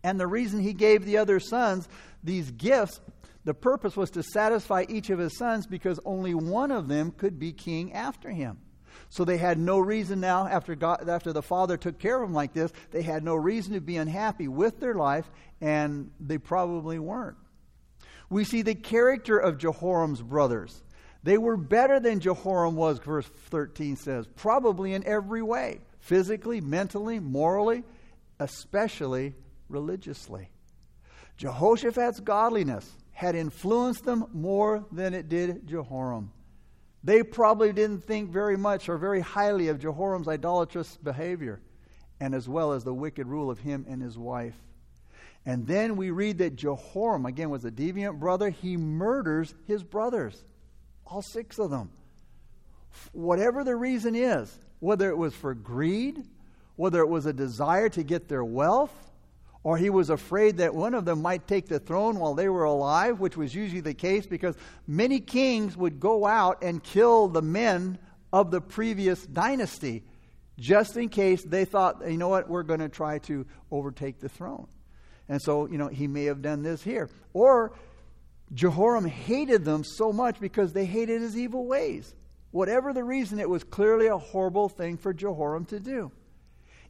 And 0.04 0.20
the 0.20 0.28
reason 0.28 0.60
he 0.60 0.74
gave 0.74 1.06
the 1.06 1.18
other 1.18 1.40
sons 1.40 1.88
these 2.24 2.52
gifts, 2.52 3.00
the 3.44 3.54
purpose 3.54 3.96
was 3.96 4.12
to 4.12 4.24
satisfy 4.24 4.86
each 4.88 5.10
of 5.10 5.20
his 5.20 5.38
sons 5.38 5.66
because 5.66 6.00
only 6.06 6.34
one 6.34 6.72
of 6.72 6.88
them 6.88 7.12
could 7.12 7.40
be 7.40 7.52
king 7.52 7.94
after 7.94 8.30
him. 8.30 8.60
So 9.10 9.24
they 9.24 9.38
had 9.38 9.58
no 9.58 9.80
reason 9.80 10.20
now, 10.20 10.48
after, 10.48 10.76
God, 10.76 11.08
after 11.08 11.32
the 11.32 11.42
father 11.42 11.78
took 11.78 11.98
care 11.98 12.22
of 12.22 12.28
them 12.28 12.34
like 12.34 12.54
this, 12.54 12.74
they 12.92 13.02
had 13.02 13.24
no 13.24 13.36
reason 13.36 13.74
to 13.74 13.82
be 13.82 13.98
unhappy 13.98 14.48
with 14.48 14.80
their 14.80 14.96
life, 14.96 15.30
and 15.62 16.12
they 16.20 16.38
probably 16.38 17.00
weren't. 17.00 17.38
We 18.30 18.44
see 18.44 18.64
the 18.64 18.76
character 18.76 19.38
of 19.38 19.58
Jehoram's 19.58 20.22
brothers. 20.22 20.84
They 21.24 21.38
were 21.38 21.58
better 21.58 22.00
than 22.00 22.20
Jehoram 22.20 22.76
was, 22.76 23.00
verse 23.00 23.28
13 23.28 23.96
says, 23.96 24.28
probably 24.36 24.94
in 24.94 25.06
every 25.06 25.42
way 25.42 25.80
physically, 26.00 26.62
mentally, 26.62 27.20
morally, 27.20 27.84
especially 28.40 29.34
religiously. 29.70 30.50
Jehoshaphat's 31.38 32.20
godliness 32.20 32.90
had 33.12 33.36
influenced 33.36 34.06
them 34.06 34.26
more 34.34 34.86
than 34.92 35.14
it 35.14 35.30
did 35.30 35.68
Jehoram. 35.68 36.32
They 37.04 37.24
probably 37.24 37.74
didn't 37.74 38.04
think 38.04 38.32
very 38.32 38.58
much 38.58 38.90
or 38.90 38.98
very 38.98 39.22
highly 39.22 39.70
of 39.70 39.80
Jehoram's 39.80 40.28
idolatrous 40.28 40.98
behavior, 40.98 41.62
and 42.20 42.36
as 42.36 42.50
well 42.50 42.74
as 42.74 42.84
the 42.84 42.94
wicked 42.94 43.28
rule 43.28 43.50
of 43.50 43.60
him 43.60 43.86
and 43.88 44.02
his 44.02 44.18
wife. 44.18 44.56
And 45.46 45.66
then 45.66 45.96
we 45.96 46.12
read 46.12 46.40
that 46.40 46.56
Jehoram, 46.58 47.26
again, 47.26 47.50
was 47.50 47.64
a 47.64 47.72
deviant 47.72 48.20
brother. 48.20 48.50
He 48.50 48.76
murders 48.76 49.54
his 49.66 49.84
brothers, 49.84 50.44
all 51.06 51.22
six 51.22 51.58
of 51.58 51.70
them. 51.70 51.92
Whatever 53.14 53.64
the 53.64 53.76
reason 53.76 54.14
is, 54.14 54.54
whether 54.80 55.10
it 55.10 55.18
was 55.18 55.34
for 55.34 55.54
greed, 55.54 56.24
whether 56.76 57.00
it 57.00 57.08
was 57.08 57.26
a 57.26 57.34
desire 57.34 57.90
to 57.90 58.04
get 58.04 58.28
their 58.28 58.44
wealth, 58.44 58.92
or 59.68 59.76
he 59.76 59.90
was 59.90 60.10
afraid 60.10 60.56
that 60.60 60.74
one 60.74 60.94
of 60.94 61.04
them 61.04 61.22
might 61.22 61.46
take 61.46 61.68
the 61.68 61.78
throne 61.78 62.18
while 62.20 62.34
they 62.34 62.48
were 62.48 62.64
alive, 62.64 63.20
which 63.20 63.36
was 63.36 63.54
usually 63.54 63.82
the 63.82 63.94
case 63.94 64.26
because 64.26 64.56
many 64.88 65.20
kings 65.20 65.76
would 65.76 66.00
go 66.00 66.26
out 66.26 66.64
and 66.64 66.82
kill 66.82 67.28
the 67.28 67.42
men 67.42 67.98
of 68.32 68.50
the 68.50 68.62
previous 68.62 69.26
dynasty 69.26 70.06
just 70.58 70.96
in 70.96 71.10
case 71.10 71.44
they 71.44 71.66
thought, 71.66 72.02
you 72.10 72.16
know 72.16 72.30
what, 72.30 72.50
we're 72.50 72.64
going 72.64 72.80
to 72.80 72.88
try 72.88 73.20
to 73.20 73.46
overtake 73.70 74.22
the 74.22 74.30
throne. 74.30 74.68
And 75.28 75.42
so, 75.42 75.68
you 75.68 75.78
know, 75.78 75.90
he 75.90 76.08
may 76.08 76.24
have 76.24 76.42
done 76.42 76.64
this 76.64 76.82
here. 76.82 77.10
Or 77.34 77.74
Jehoram 78.54 79.04
hated 79.04 79.66
them 79.66 79.84
so 79.84 80.14
much 80.14 80.40
because 80.40 80.72
they 80.72 80.86
hated 80.86 81.20
his 81.20 81.38
evil 81.38 81.66
ways. 81.68 82.16
Whatever 82.52 82.94
the 82.94 83.04
reason, 83.04 83.38
it 83.38 83.50
was 83.50 83.66
clearly 83.66 84.08
a 84.08 84.18
horrible 84.18 84.70
thing 84.70 84.96
for 84.96 85.14
Jehoram 85.14 85.66
to 85.66 85.82
do. 85.82 86.14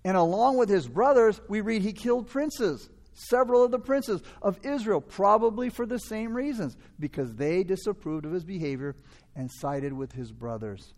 And 0.08 0.16
along 0.16 0.56
with 0.56 0.70
his 0.70 0.88
brothers, 0.88 1.42
we 1.50 1.60
read 1.60 1.82
he 1.82 1.92
killed 1.92 2.30
princes, 2.30 2.90
several 3.14 3.66
of 3.66 3.72
the 3.72 3.78
princes 3.80 4.22
of 4.42 4.58
Israel, 4.64 5.02
probably 5.02 5.70
for 5.70 5.86
the 5.86 6.00
same 6.00 6.34
reasons, 6.34 6.78
because 6.98 7.36
they 7.36 7.66
disapproved 7.66 8.24
of 8.24 8.32
his 8.32 8.46
behavior 8.46 8.96
and 9.36 9.52
sided 9.52 9.92
with 9.92 10.14
his 10.14 10.32
brothers. 10.32 10.94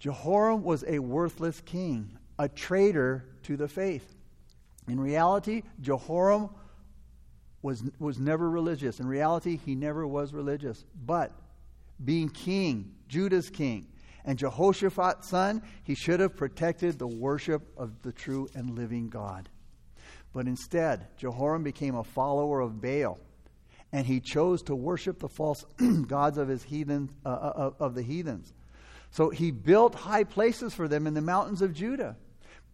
Jehoram 0.00 0.64
was 0.64 0.84
a 0.88 0.98
worthless 0.98 1.60
king, 1.60 2.18
a 2.36 2.48
traitor 2.48 3.26
to 3.44 3.56
the 3.56 3.68
faith. 3.68 4.16
In 4.88 4.98
reality, 4.98 5.62
Jehoram 5.80 6.50
was, 7.62 7.84
was 8.00 8.18
never 8.18 8.50
religious. 8.50 8.98
In 8.98 9.06
reality, 9.06 9.60
he 9.64 9.76
never 9.76 10.04
was 10.04 10.34
religious. 10.34 10.84
But 11.06 11.30
being 12.04 12.28
king, 12.28 12.92
Judah's 13.06 13.50
king, 13.50 13.86
and 14.24 14.38
Jehoshaphat's 14.38 15.28
son, 15.28 15.62
he 15.84 15.94
should 15.94 16.20
have 16.20 16.36
protected 16.36 16.98
the 16.98 17.06
worship 17.06 17.62
of 17.76 18.02
the 18.02 18.12
true 18.12 18.48
and 18.54 18.76
living 18.76 19.08
God. 19.08 19.48
But 20.32 20.46
instead, 20.46 21.06
Jehoram 21.16 21.62
became 21.62 21.96
a 21.96 22.04
follower 22.04 22.60
of 22.60 22.80
Baal, 22.80 23.18
and 23.92 24.06
he 24.06 24.20
chose 24.20 24.62
to 24.64 24.76
worship 24.76 25.18
the 25.18 25.28
false 25.28 25.64
gods 26.06 26.38
of 26.38 26.48
his 26.48 26.62
heathen 26.62 27.10
uh, 27.24 27.28
uh 27.28 27.70
of 27.80 27.94
the 27.94 28.02
heathens. 28.02 28.52
So 29.10 29.30
he 29.30 29.50
built 29.50 29.94
high 29.94 30.24
places 30.24 30.72
for 30.72 30.86
them 30.86 31.06
in 31.06 31.14
the 31.14 31.20
mountains 31.20 31.62
of 31.62 31.74
Judah. 31.74 32.16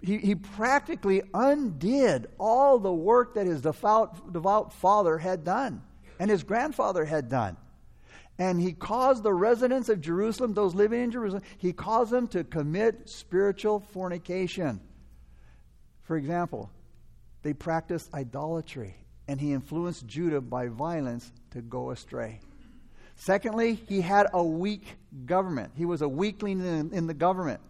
He, 0.03 0.19
he 0.19 0.35
practically 0.35 1.23
undid 1.33 2.27
all 2.39 2.79
the 2.79 2.93
work 2.93 3.35
that 3.35 3.47
his 3.47 3.63
devout, 3.63 4.33
devout 4.33 4.75
father 4.75 5.17
had 5.17 5.43
done 5.43 5.83
and 6.19 6.31
his 6.31 6.43
grandfather 6.43 7.05
had 7.05 7.29
done. 7.29 7.57
And 8.39 8.61
he 8.61 8.73
caused 8.73 9.23
the 9.23 9.33
residents 9.33 9.89
of 9.89 10.01
Jerusalem, 10.01 10.53
those 10.53 10.75
living 10.75 11.03
in 11.03 11.11
Jerusalem, 11.11 11.43
he 11.57 11.73
caused 11.73 12.11
them 12.11 12.29
to 12.29 12.45
commit 12.45 13.09
spiritual 13.09 13.81
fornication. 13.81 14.81
For 16.03 16.17
example, 16.17 16.71
they 17.43 17.55
practiced 17.55 18.13
idolatry, 18.13 18.95
and 19.27 19.41
he 19.41 19.53
influenced 19.53 20.07
Judah 20.07 20.41
by 20.41 20.69
violence 20.69 21.33
to 21.53 21.63
go 21.63 21.91
astray. 21.91 22.41
Secondly, 23.17 23.75
he 23.75 24.03
had 24.03 24.27
a 24.35 24.45
weak 24.45 24.85
government. 25.25 25.73
He 25.75 25.87
was 25.87 26.03
a 26.03 26.09
weakling 26.09 26.61
in, 26.61 26.93
in 26.93 27.07
the 27.07 27.15
government. 27.15 27.61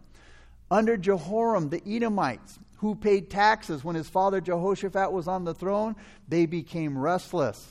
Under 0.71 0.97
Jehoram, 0.97 1.69
the 1.69 1.81
Edomites, 1.87 2.59
who 2.79 2.97
paid 2.97 3.31
taxes 3.31 3.85
when 3.85 3.95
his 3.95 4.09
father 4.09 4.41
Jehoshaphat 4.41 5.13
was 5.13 5.29
on 5.29 5.45
the 5.45 5.55
throne, 5.55 5.95
they 6.29 6.47
became 6.47 6.99
restless 6.99 7.65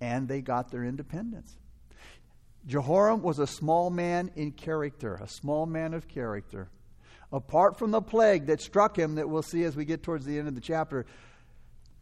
and 0.00 0.26
they 0.26 0.40
got 0.40 0.70
their 0.70 0.84
independence. 0.84 1.54
Jehoram 2.66 3.22
was 3.22 3.38
a 3.38 3.46
small 3.46 3.90
man 3.90 4.30
in 4.34 4.52
character, 4.52 5.14
a 5.16 5.28
small 5.28 5.66
man 5.66 5.94
of 5.94 6.08
character. 6.08 6.68
Apart 7.32 7.78
from 7.78 7.90
the 7.90 8.02
plague 8.02 8.46
that 8.46 8.60
struck 8.60 8.98
him, 8.98 9.16
that 9.16 9.28
we'll 9.28 9.42
see 9.42 9.64
as 9.64 9.76
we 9.76 9.84
get 9.84 10.02
towards 10.02 10.24
the 10.24 10.38
end 10.38 10.48
of 10.48 10.54
the 10.54 10.60
chapter, 10.60 11.06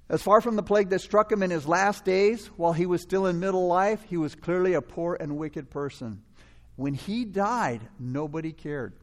as 0.08 0.22
far 0.22 0.40
from 0.40 0.56
the 0.56 0.62
plague 0.62 0.90
that 0.90 1.00
struck 1.00 1.32
him 1.32 1.42
in 1.42 1.50
his 1.50 1.66
last 1.66 2.04
days, 2.04 2.46
while 2.56 2.74
he 2.74 2.84
was 2.86 3.00
still 3.02 3.26
in 3.26 3.40
middle 3.40 3.66
life, 3.66 4.02
he 4.08 4.18
was 4.18 4.34
clearly 4.34 4.74
a 4.74 4.82
poor 4.82 5.16
and 5.18 5.36
wicked 5.36 5.70
person. 5.70 6.22
When 6.76 6.94
he 6.94 7.24
died, 7.24 7.80
nobody 7.98 8.52
cared. 8.52 8.94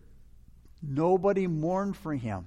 Nobody 0.83 1.47
mourned 1.47 1.97
for 1.97 2.13
him. 2.13 2.45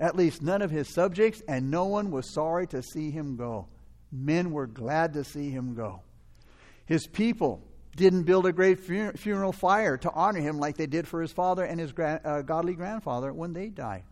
At 0.00 0.16
least 0.16 0.42
none 0.42 0.60
of 0.60 0.72
his 0.72 0.92
subjects, 0.92 1.40
and 1.46 1.70
no 1.70 1.84
one 1.84 2.10
was 2.10 2.32
sorry 2.32 2.66
to 2.68 2.82
see 2.82 3.10
him 3.10 3.36
go. 3.36 3.68
Men 4.10 4.50
were 4.50 4.66
glad 4.66 5.12
to 5.12 5.22
see 5.22 5.50
him 5.50 5.74
go. 5.74 6.02
His 6.86 7.06
people 7.06 7.62
didn't 7.96 8.24
build 8.24 8.46
a 8.46 8.52
great 8.52 8.80
funeral 8.80 9.52
fire 9.52 9.96
to 9.98 10.10
honor 10.12 10.40
him 10.40 10.58
like 10.58 10.76
they 10.76 10.86
did 10.86 11.06
for 11.06 11.20
his 11.20 11.32
father 11.32 11.64
and 11.64 11.78
his 11.78 11.92
uh, 11.98 12.42
godly 12.44 12.74
grandfather 12.74 13.32
when 13.32 13.52
they 13.52 13.68
died. 13.68 14.04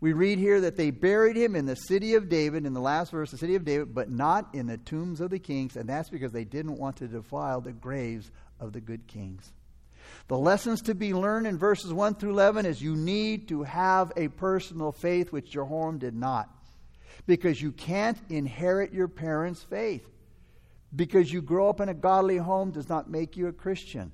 We 0.00 0.12
read 0.12 0.38
here 0.38 0.60
that 0.60 0.76
they 0.76 0.90
buried 0.90 1.36
him 1.36 1.56
in 1.56 1.64
the 1.64 1.74
city 1.74 2.14
of 2.14 2.28
David, 2.28 2.66
in 2.66 2.74
the 2.74 2.80
last 2.80 3.12
verse, 3.12 3.30
the 3.30 3.38
city 3.38 3.54
of 3.54 3.64
David, 3.64 3.94
but 3.94 4.10
not 4.10 4.54
in 4.54 4.66
the 4.66 4.76
tombs 4.76 5.20
of 5.20 5.30
the 5.30 5.38
kings, 5.38 5.76
and 5.76 5.88
that's 5.88 6.10
because 6.10 6.32
they 6.32 6.44
didn't 6.44 6.76
want 6.76 6.96
to 6.96 7.08
defile 7.08 7.62
the 7.62 7.72
graves 7.72 8.30
of 8.60 8.74
the 8.74 8.80
good 8.80 9.06
kings. 9.06 9.52
The 10.28 10.36
lessons 10.36 10.82
to 10.82 10.94
be 10.94 11.14
learned 11.14 11.46
in 11.46 11.56
verses 11.56 11.92
1 11.92 12.16
through 12.16 12.32
11 12.32 12.66
is 12.66 12.82
you 12.82 12.94
need 12.94 13.48
to 13.48 13.62
have 13.62 14.12
a 14.16 14.28
personal 14.28 14.92
faith, 14.92 15.32
which 15.32 15.50
Jehoram 15.50 15.98
did 15.98 16.14
not. 16.14 16.50
Because 17.26 17.60
you 17.60 17.72
can't 17.72 18.18
inherit 18.28 18.92
your 18.92 19.08
parents' 19.08 19.62
faith. 19.62 20.06
Because 20.96 21.30
you 21.30 21.42
grow 21.42 21.68
up 21.68 21.80
in 21.80 21.90
a 21.90 21.94
godly 21.94 22.38
home 22.38 22.70
does 22.70 22.88
not 22.88 23.10
make 23.10 23.36
you 23.36 23.46
a 23.48 23.52
Christian. 23.52 24.10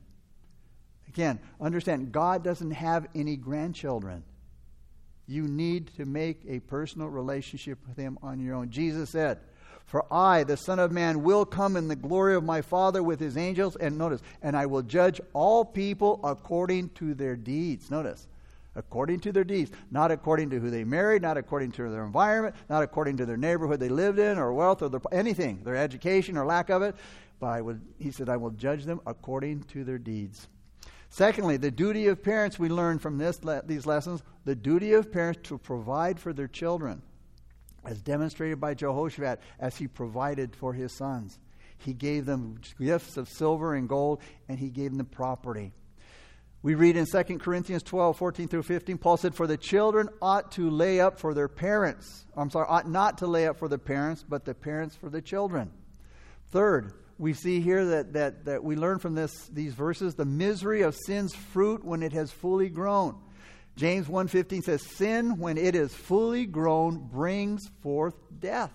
Again, 1.09 1.39
understand, 1.61 2.11
God 2.11 2.43
doesn't 2.43 2.73
have 2.73 3.07
any 3.15 3.37
grandchildren. 3.37 4.25
You 5.27 5.45
need 5.45 5.95
to 5.97 6.05
make 6.05 6.43
a 6.49 6.61
personal 6.61 7.09
relationship 7.09 7.79
with 7.87 7.97
Him 7.97 8.19
on 8.23 8.41
your 8.41 8.57
own. 8.57 8.71
Jesus 8.71 9.11
said, 9.11 9.39
For 9.85 10.05
I, 10.13 10.43
the 10.43 10.57
Son 10.57 10.79
of 10.79 10.91
Man, 10.91 11.23
will 11.23 11.45
come 11.45 11.77
in 11.77 11.87
the 11.87 11.97
glory 11.97 12.35
of 12.35 12.43
my 12.43 12.63
Father 12.63 13.03
with 13.03 13.21
His 13.21 13.37
angels. 13.37 13.77
And 13.77 13.97
notice, 13.97 14.21
and 14.43 14.57
I 14.57 14.67
will 14.67 14.83
judge 14.83 15.21
all 15.33 15.65
people 15.65 16.19
according 16.25 16.91
to 16.91 17.15
their 17.15 17.37
deeds. 17.37 17.91
Notice, 17.91 18.27
according 18.75 19.21
to 19.21 19.33
their 19.33 19.45
deeds, 19.45 19.71
not 19.91 20.11
according 20.11 20.51
to 20.51 20.59
who 20.59 20.71
they 20.71 20.85
married, 20.85 21.23
not 21.23 21.37
according 21.37 21.73
to 21.73 21.89
their 21.91 22.05
environment, 22.05 22.55
not 22.69 22.83
according 22.83 23.17
to 23.19 23.27
their 23.27 23.37
neighborhood 23.37 23.81
they 23.81 23.89
lived 23.89 24.19
in, 24.19 24.39
or 24.39 24.53
wealth, 24.53 24.83
or 24.83 24.89
their, 24.89 25.01
anything, 25.13 25.63
their 25.65 25.77
education 25.77 26.37
or 26.37 26.47
lack 26.47 26.71
of 26.71 26.83
it. 26.83 26.95
But 27.41 27.49
I 27.49 27.61
would, 27.61 27.81
he 27.99 28.11
said, 28.11 28.29
I 28.29 28.37
will 28.37 28.51
judge 28.51 28.85
them 28.85 29.01
according 29.07 29.65
to 29.65 29.85
their 29.85 29.99
deeds. 29.99 30.49
Secondly, 31.09 31.59
the 31.59 31.71
duty 31.71 32.07
of 32.07 32.23
parents, 32.23 32.59
we 32.59 32.71
learn 32.71 32.99
from 32.99 33.19
this, 33.19 33.39
these 33.67 33.85
lessons, 33.85 34.23
the 34.47 34.55
duty 34.55 34.95
of 34.95 35.13
parents 35.13 35.41
to 35.49 35.59
provide 35.59 36.19
for 36.19 36.33
their 36.33 36.49
children, 36.49 37.03
as 37.85 38.01
demonstrated 38.01 38.61
by 38.61 38.73
Jehoshaphat 38.73 39.41
as 39.59 39.77
he 39.77 39.89
provided 39.89 40.57
for 40.57 40.73
his 40.73 40.93
sons. 40.93 41.39
He 41.77 41.93
gave 41.93 42.25
them 42.25 42.61
gifts 42.79 43.17
of 43.17 43.29
silver 43.29 43.75
and 43.75 43.89
gold, 43.89 44.23
and 44.49 44.59
he 44.59 44.71
gave 44.71 44.97
them 44.97 45.05
property. 45.05 45.73
We 46.63 46.77
read 46.77 46.97
in 46.97 47.07
2 47.07 47.39
Corinthians 47.39 47.83
12, 47.83 48.17
14 48.17 48.49
through 48.49 48.63
15, 48.63 48.99
Paul 48.99 49.17
said, 49.17 49.35
For 49.35 49.49
the 49.49 49.57
children 49.57 50.09
ought 50.21 50.53
to 50.53 50.71
lay 50.71 51.01
up 51.01 51.19
for 51.19 51.35
their 51.35 51.49
parents. 51.49 52.25
I'm 52.37 52.51
sorry, 52.51 52.67
ought 52.69 52.89
not 52.89 53.19
to 53.19 53.27
lay 53.27 53.49
up 53.49 53.59
for 53.59 53.67
the 53.67 53.79
parents, 53.79 54.25
but 54.27 54.45
the 54.45 54.55
parents 54.55 54.95
for 54.95 55.11
the 55.11 55.21
children. 55.21 55.73
Third, 56.53 56.93
we 57.19 57.33
see 57.33 57.61
here 57.61 57.85
that, 57.87 58.13
that, 58.13 58.45
that 58.45 58.63
we 58.63 58.77
learn 58.77 59.01
from 59.01 59.17
this, 59.17 59.33
these 59.49 59.75
verses 59.75 60.15
the 60.15 60.25
misery 60.25 60.83
of 60.83 60.97
sin's 61.05 61.35
fruit 61.35 61.85
when 61.85 62.01
it 62.01 62.13
has 62.13 62.31
fully 62.31 62.69
grown. 62.69 63.17
James 63.75 64.07
1.15 64.07 64.63
says, 64.63 64.83
Sin, 64.83 65.39
when 65.39 65.59
it 65.59 65.75
is 65.75 65.93
fully 65.93 66.47
grown, 66.47 67.09
brings 67.09 67.67
forth 67.83 68.15
death 68.39 68.73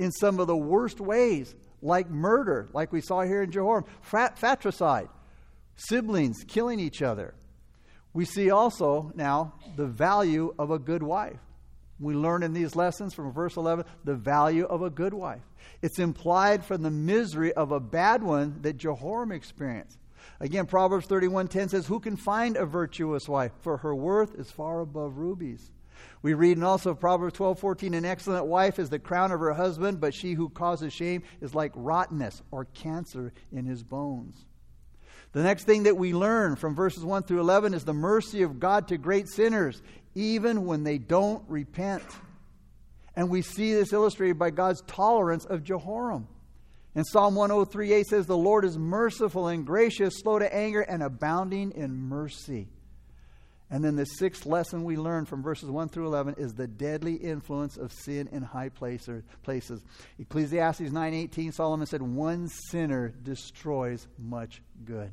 in 0.00 0.10
some 0.10 0.40
of 0.40 0.48
the 0.48 0.56
worst 0.56 1.00
ways, 1.00 1.54
like 1.82 2.10
murder, 2.10 2.68
like 2.72 2.92
we 2.92 3.00
saw 3.00 3.22
here 3.22 3.42
in 3.42 3.52
Jehoram, 3.52 3.84
fratricide 4.00 5.08
siblings 5.76 6.44
killing 6.46 6.80
each 6.80 7.02
other. 7.02 7.34
We 8.12 8.24
see 8.24 8.50
also 8.50 9.12
now 9.14 9.54
the 9.76 9.86
value 9.86 10.54
of 10.58 10.70
a 10.70 10.78
good 10.78 11.02
wife. 11.02 11.40
We 11.98 12.14
learn 12.14 12.42
in 12.42 12.52
these 12.52 12.76
lessons 12.76 13.14
from 13.14 13.32
verse 13.32 13.56
11 13.56 13.84
the 14.04 14.14
value 14.14 14.64
of 14.64 14.82
a 14.82 14.90
good 14.90 15.14
wife. 15.14 15.42
It's 15.82 15.98
implied 15.98 16.64
from 16.64 16.82
the 16.82 16.90
misery 16.90 17.52
of 17.52 17.72
a 17.72 17.80
bad 17.80 18.22
one 18.22 18.60
that 18.62 18.76
Jehoram 18.76 19.32
experienced. 19.32 19.98
Again, 20.40 20.66
Proverbs 20.66 21.06
31:10 21.06 21.68
says, 21.68 21.86
"Who 21.86 22.00
can 22.00 22.16
find 22.16 22.56
a 22.56 22.66
virtuous 22.66 23.28
wife? 23.28 23.52
For 23.60 23.78
her 23.78 23.94
worth 23.94 24.34
is 24.34 24.50
far 24.50 24.80
above 24.80 25.16
rubies." 25.16 25.70
We 26.20 26.34
read 26.34 26.58
in 26.58 26.64
also 26.64 26.94
Proverbs 26.94 27.34
12:14, 27.34 27.94
"An 27.94 28.04
excellent 28.04 28.46
wife 28.46 28.78
is 28.78 28.90
the 28.90 28.98
crown 28.98 29.32
of 29.32 29.40
her 29.40 29.54
husband, 29.54 30.00
but 30.00 30.12
she 30.12 30.34
who 30.34 30.50
causes 30.50 30.92
shame 30.92 31.22
is 31.40 31.54
like 31.54 31.72
rottenness 31.74 32.42
or 32.50 32.66
cancer 32.66 33.32
in 33.50 33.64
his 33.64 33.82
bones." 33.82 34.44
The 35.36 35.42
next 35.42 35.64
thing 35.64 35.82
that 35.82 35.98
we 35.98 36.14
learn 36.14 36.56
from 36.56 36.74
verses 36.74 37.04
1 37.04 37.24
through 37.24 37.40
11 37.40 37.74
is 37.74 37.84
the 37.84 37.92
mercy 37.92 38.40
of 38.40 38.58
God 38.58 38.88
to 38.88 38.96
great 38.96 39.28
sinners, 39.28 39.82
even 40.14 40.64
when 40.64 40.82
they 40.82 40.96
don't 40.96 41.44
repent. 41.46 42.02
And 43.14 43.28
we 43.28 43.42
see 43.42 43.74
this 43.74 43.92
illustrated 43.92 44.38
by 44.38 44.48
God's 44.48 44.80
tolerance 44.86 45.44
of 45.44 45.62
Jehoram. 45.62 46.26
In 46.94 47.04
Psalm 47.04 47.34
103 47.34 47.92
8 47.92 48.06
says, 48.06 48.24
The 48.24 48.34
Lord 48.34 48.64
is 48.64 48.78
merciful 48.78 49.48
and 49.48 49.66
gracious, 49.66 50.20
slow 50.20 50.38
to 50.38 50.54
anger, 50.54 50.80
and 50.80 51.02
abounding 51.02 51.72
in 51.72 51.94
mercy. 51.94 52.68
And 53.68 53.84
then 53.84 53.96
the 53.96 54.06
sixth 54.06 54.46
lesson 54.46 54.84
we 54.84 54.96
learn 54.96 55.26
from 55.26 55.42
verses 55.42 55.68
1 55.68 55.90
through 55.90 56.06
11 56.06 56.36
is 56.38 56.54
the 56.54 56.66
deadly 56.66 57.16
influence 57.16 57.76
of 57.76 57.92
sin 57.92 58.30
in 58.32 58.40
high 58.40 58.70
places. 58.70 59.22
Ecclesiastes 60.18 60.80
9:18 60.80 61.52
Solomon 61.52 61.86
said 61.86 62.00
one 62.00 62.48
sinner 62.48 63.10
destroys 63.22 64.08
much 64.16 64.62
good. 64.86 65.12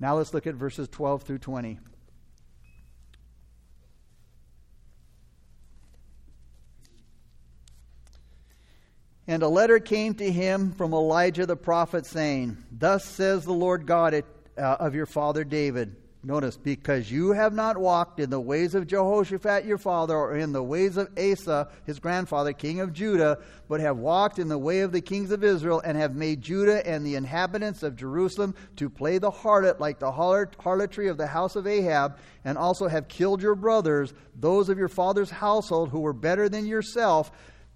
Now 0.00 0.16
let's 0.16 0.34
look 0.34 0.46
at 0.46 0.54
verses 0.54 0.88
12 0.88 1.22
through 1.22 1.38
20. 1.38 1.78
And 9.26 9.42
a 9.42 9.48
letter 9.48 9.78
came 9.78 10.14
to 10.16 10.30
him 10.30 10.72
from 10.72 10.92
Elijah 10.92 11.46
the 11.46 11.56
prophet, 11.56 12.04
saying, 12.04 12.58
Thus 12.70 13.04
says 13.04 13.44
the 13.44 13.52
Lord 13.52 13.86
God 13.86 14.14
uh, 14.14 14.60
of 14.60 14.94
your 14.94 15.06
father 15.06 15.44
David 15.44 15.96
Notice, 16.26 16.56
because 16.56 17.12
you 17.12 17.32
have 17.32 17.52
not 17.52 17.76
walked 17.76 18.18
in 18.18 18.30
the 18.30 18.40
ways 18.40 18.74
of 18.74 18.86
Jehoshaphat 18.86 19.66
your 19.66 19.76
father, 19.76 20.16
or 20.16 20.34
in 20.34 20.52
the 20.52 20.62
ways 20.62 20.96
of 20.96 21.10
Asa 21.18 21.68
his 21.84 21.98
grandfather, 21.98 22.54
king 22.54 22.80
of 22.80 22.94
Judah, 22.94 23.38
but 23.68 23.80
have 23.80 23.98
walked 23.98 24.38
in 24.38 24.48
the 24.48 24.56
way 24.56 24.80
of 24.80 24.90
the 24.90 25.02
kings 25.02 25.30
of 25.30 25.44
Israel, 25.44 25.82
and 25.84 25.98
have 25.98 26.14
made 26.14 26.40
Judah 26.40 26.86
and 26.86 27.04
the 27.04 27.16
inhabitants 27.16 27.82
of 27.82 27.94
Jerusalem 27.94 28.54
to 28.76 28.88
play 28.88 29.18
the 29.18 29.30
harlot 29.30 29.80
like 29.80 29.98
the 29.98 30.12
harlotry 30.12 31.08
of 31.08 31.18
the 31.18 31.26
house 31.26 31.56
of 31.56 31.66
Ahab, 31.66 32.16
and 32.42 32.56
also 32.56 32.88
have 32.88 33.06
killed 33.06 33.42
your 33.42 33.54
brothers, 33.54 34.14
those 34.34 34.70
of 34.70 34.78
your 34.78 34.88
father's 34.88 35.30
household 35.30 35.90
who 35.90 36.00
were 36.00 36.14
better 36.14 36.48
than 36.48 36.66
yourself, 36.66 37.30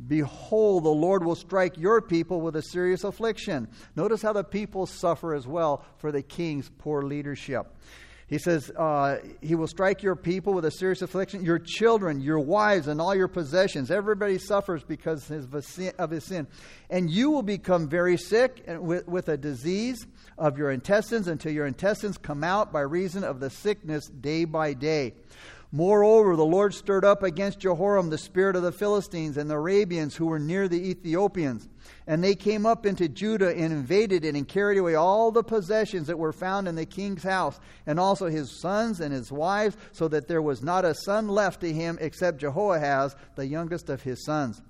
Behold, 0.07 0.85
the 0.85 0.91
Lord 0.91 1.25
will 1.25 1.35
strike 1.35 1.77
your 1.77 2.01
people 2.01 2.41
with 2.41 2.55
a 2.55 2.63
serious 2.63 3.03
affliction. 3.03 3.67
Notice 3.97 4.23
how 4.23 4.33
the 4.33 4.45
people 4.45 4.87
suffer 4.87 5.35
as 5.35 5.47
well 5.47 5.85
for 5.99 6.13
the 6.13 6.23
king's 6.23 6.71
poor 6.79 7.03
leadership. 7.03 7.67
He 8.29 8.37
says, 8.37 8.71
uh, 8.71 9.17
He 9.41 9.55
will 9.55 9.67
strike 9.67 10.03
your 10.03 10.15
people 10.15 10.53
with 10.53 10.67
a 10.67 10.71
serious 10.71 11.01
affliction, 11.01 11.45
your 11.45 11.59
children, 11.59 12.21
your 12.21 12.39
wives, 12.39 12.87
and 12.87 13.01
all 13.01 13.15
your 13.15 13.29
possessions. 13.29 13.91
Everybody 13.91 14.39
suffers 14.39 14.85
because 14.85 15.31
of 15.31 16.11
his 16.11 16.25
sin. 16.25 16.47
And 16.91 17.11
you 17.11 17.31
will 17.31 17.43
become 17.43 17.89
very 17.89 18.19
sick 18.19 18.65
with, 18.67 19.09
with 19.09 19.31
a 19.31 19.39
disease 19.39 20.07
of 20.37 20.59
your 20.59 20.71
intestines 20.71 21.27
until 21.27 21.53
your 21.53 21.67
intestines 21.67 22.19
come 22.19 22.45
out 22.45 22.71
by 22.71 22.81
reason 22.81 23.25
of 23.25 23.41
the 23.41 23.49
sickness 23.49 24.07
day 24.07 24.45
by 24.45 24.75
day. 24.75 25.15
Moreover, 25.71 26.35
the 26.35 26.47
Lord 26.47 26.73
stirred 26.73 27.05
up 27.05 27.23
against 27.23 27.59
Jehoram 27.59 28.09
the 28.09 28.17
spirit 28.17 28.57
of 28.57 28.63
the 28.63 28.73
Philistines 28.73 29.37
and 29.37 29.51
the 29.51 29.57
Arabians 29.57 30.17
who 30.17 30.25
were 30.25 30.39
near 30.39 30.67
the 30.67 30.89
Ethiopians. 30.89 31.69
And 32.07 32.25
they 32.25 32.35
came 32.35 32.65
up 32.65 32.87
into 32.87 33.07
Judah 33.07 33.55
and 33.55 33.71
invaded 33.71 34.25
it 34.25 34.35
and 34.35 34.49
carried 34.49 34.79
away 34.79 34.95
all 34.95 35.31
the 35.31 35.43
possessions 35.43 36.07
that 36.07 36.19
were 36.19 36.33
found 36.33 36.69
in 36.69 36.75
the 36.75 36.87
king's 36.87 37.23
house, 37.23 37.61
and 37.87 38.01
also 38.01 38.27
his 38.27 38.61
sons 38.63 39.01
and 39.01 39.13
his 39.13 39.31
wives, 39.31 39.77
so 39.93 40.09
that 40.09 40.27
there 40.27 40.41
was 40.41 40.63
not 40.63 40.87
a 40.87 40.95
son 40.95 41.29
left 41.29 41.61
to 41.61 41.71
him 41.71 41.99
except 42.01 42.39
Jehoahaz, 42.39 43.15
the 43.37 43.47
youngest 43.47 43.91
of 43.91 44.03
his 44.03 44.25
sons. 44.25 44.63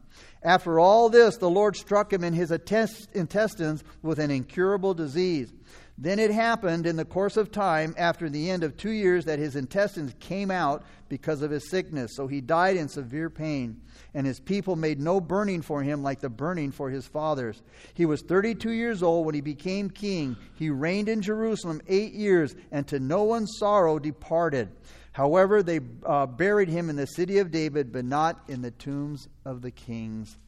After 0.42 0.80
all 0.80 1.08
this, 1.11 1.37
the 1.37 1.50
Lord 1.50 1.76
struck 1.76 2.12
him 2.12 2.24
in 2.24 2.32
his 2.32 2.50
intestines 2.50 3.84
with 4.02 4.18
an 4.18 4.32
incurable 4.32 4.94
disease. 4.94 5.52
Then 6.00 6.20
it 6.20 6.30
happened 6.30 6.87
in 6.87 6.94
the 6.94 7.04
course 7.04 7.37
of 7.37 7.50
time, 7.50 7.92
after 7.98 8.30
the 8.30 8.50
end 8.50 8.62
of 8.62 8.76
two 8.76 8.92
years, 8.92 9.24
that 9.24 9.40
his 9.40 9.56
intestines 9.56 10.14
came 10.20 10.48
out 10.48 10.84
because 11.08 11.42
of 11.42 11.50
his 11.50 11.68
sickness. 11.68 12.12
So 12.14 12.28
he 12.28 12.40
died 12.40 12.76
in 12.76 12.88
severe 12.88 13.28
pain. 13.28 13.80
And 14.14 14.24
his 14.24 14.38
people 14.38 14.76
made 14.76 15.00
no 15.00 15.20
burning 15.20 15.61
for 15.61 15.82
him 15.82 16.04
like 16.04 16.20
the 16.20 16.28
burning 16.28 16.70
for 16.70 16.88
his 16.88 17.08
fathers. 17.08 17.62
He 17.94 18.06
was 18.06 18.22
32 18.22 18.70
years 18.70 19.02
old 19.02 19.26
when 19.26 19.34
he 19.34 19.40
became 19.40 19.90
king. 19.90 20.37
He 20.54 20.70
reigned 20.70 21.08
in 21.08 21.20
Jerusalem 21.20 21.82
eight 21.88 22.12
years, 22.12 22.54
and 22.70 22.87
to 22.87 23.00
no 23.00 23.24
one's 23.24 23.58
sorrow 23.58 23.98
departed. 23.98 24.68
However, 25.11 25.64
they 25.64 25.80
uh, 26.06 26.26
buried 26.26 26.68
him 26.68 26.90
in 26.90 26.96
the 26.96 27.06
city 27.06 27.38
of 27.38 27.50
David, 27.50 27.92
but 27.92 28.04
not 28.04 28.44
in 28.46 28.62
the 28.62 28.70
tombs 28.70 29.28
of 29.44 29.62
the 29.62 29.72
kings. 29.72 30.38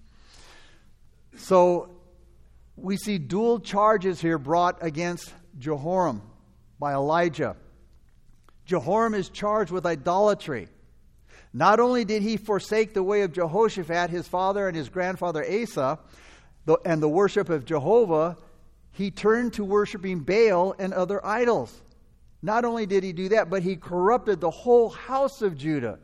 So 1.36 1.90
we 2.76 2.96
see 2.96 3.18
dual 3.18 3.58
charges 3.58 4.20
here 4.20 4.38
brought 4.38 4.78
against 4.80 5.32
Jehoram 5.58 6.22
by 6.78 6.92
Elijah. 6.94 7.56
Jehoram 8.64 9.14
is 9.14 9.28
charged 9.28 9.70
with 9.70 9.86
idolatry. 9.86 10.68
Not 11.52 11.80
only 11.80 12.04
did 12.04 12.22
he 12.22 12.36
forsake 12.36 12.94
the 12.94 13.02
way 13.02 13.22
of 13.22 13.32
Jehoshaphat, 13.32 14.10
his 14.10 14.28
father 14.28 14.68
and 14.68 14.76
his 14.76 14.88
grandfather 14.88 15.44
Asa, 15.44 15.98
and 16.84 17.02
the 17.02 17.08
worship 17.08 17.48
of 17.48 17.64
Jehovah, 17.64 18.36
he 18.92 19.10
turned 19.10 19.54
to 19.54 19.64
worshiping 19.64 20.20
Baal 20.20 20.74
and 20.78 20.92
other 20.92 21.24
idols. 21.24 21.82
Not 22.42 22.64
only 22.64 22.86
did 22.86 23.02
he 23.02 23.12
do 23.12 23.30
that, 23.30 23.50
but 23.50 23.62
he 23.62 23.76
corrupted 23.76 24.40
the 24.40 24.50
whole 24.50 24.90
house 24.90 25.42
of 25.42 25.56
Judah, 25.56 25.98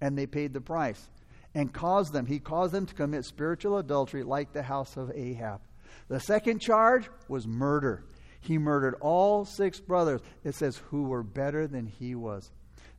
and 0.00 0.16
they 0.16 0.26
paid 0.26 0.52
the 0.52 0.60
price 0.60 1.08
and 1.54 1.72
caused 1.72 2.12
them, 2.12 2.26
he 2.26 2.38
caused 2.38 2.72
them 2.72 2.86
to 2.86 2.94
commit 2.94 3.24
spiritual 3.24 3.78
adultery 3.78 4.22
like 4.22 4.52
the 4.52 4.62
house 4.62 4.96
of 4.96 5.10
Ahab. 5.14 5.60
The 6.08 6.20
second 6.20 6.60
charge 6.60 7.10
was 7.28 7.46
murder. 7.46 8.04
He 8.40 8.58
murdered 8.58 8.94
all 9.00 9.44
six 9.44 9.80
brothers. 9.80 10.20
It 10.44 10.54
says, 10.54 10.76
who 10.90 11.04
were 11.04 11.22
better 11.22 11.66
than 11.66 11.86
he 11.86 12.14
was. 12.14 12.50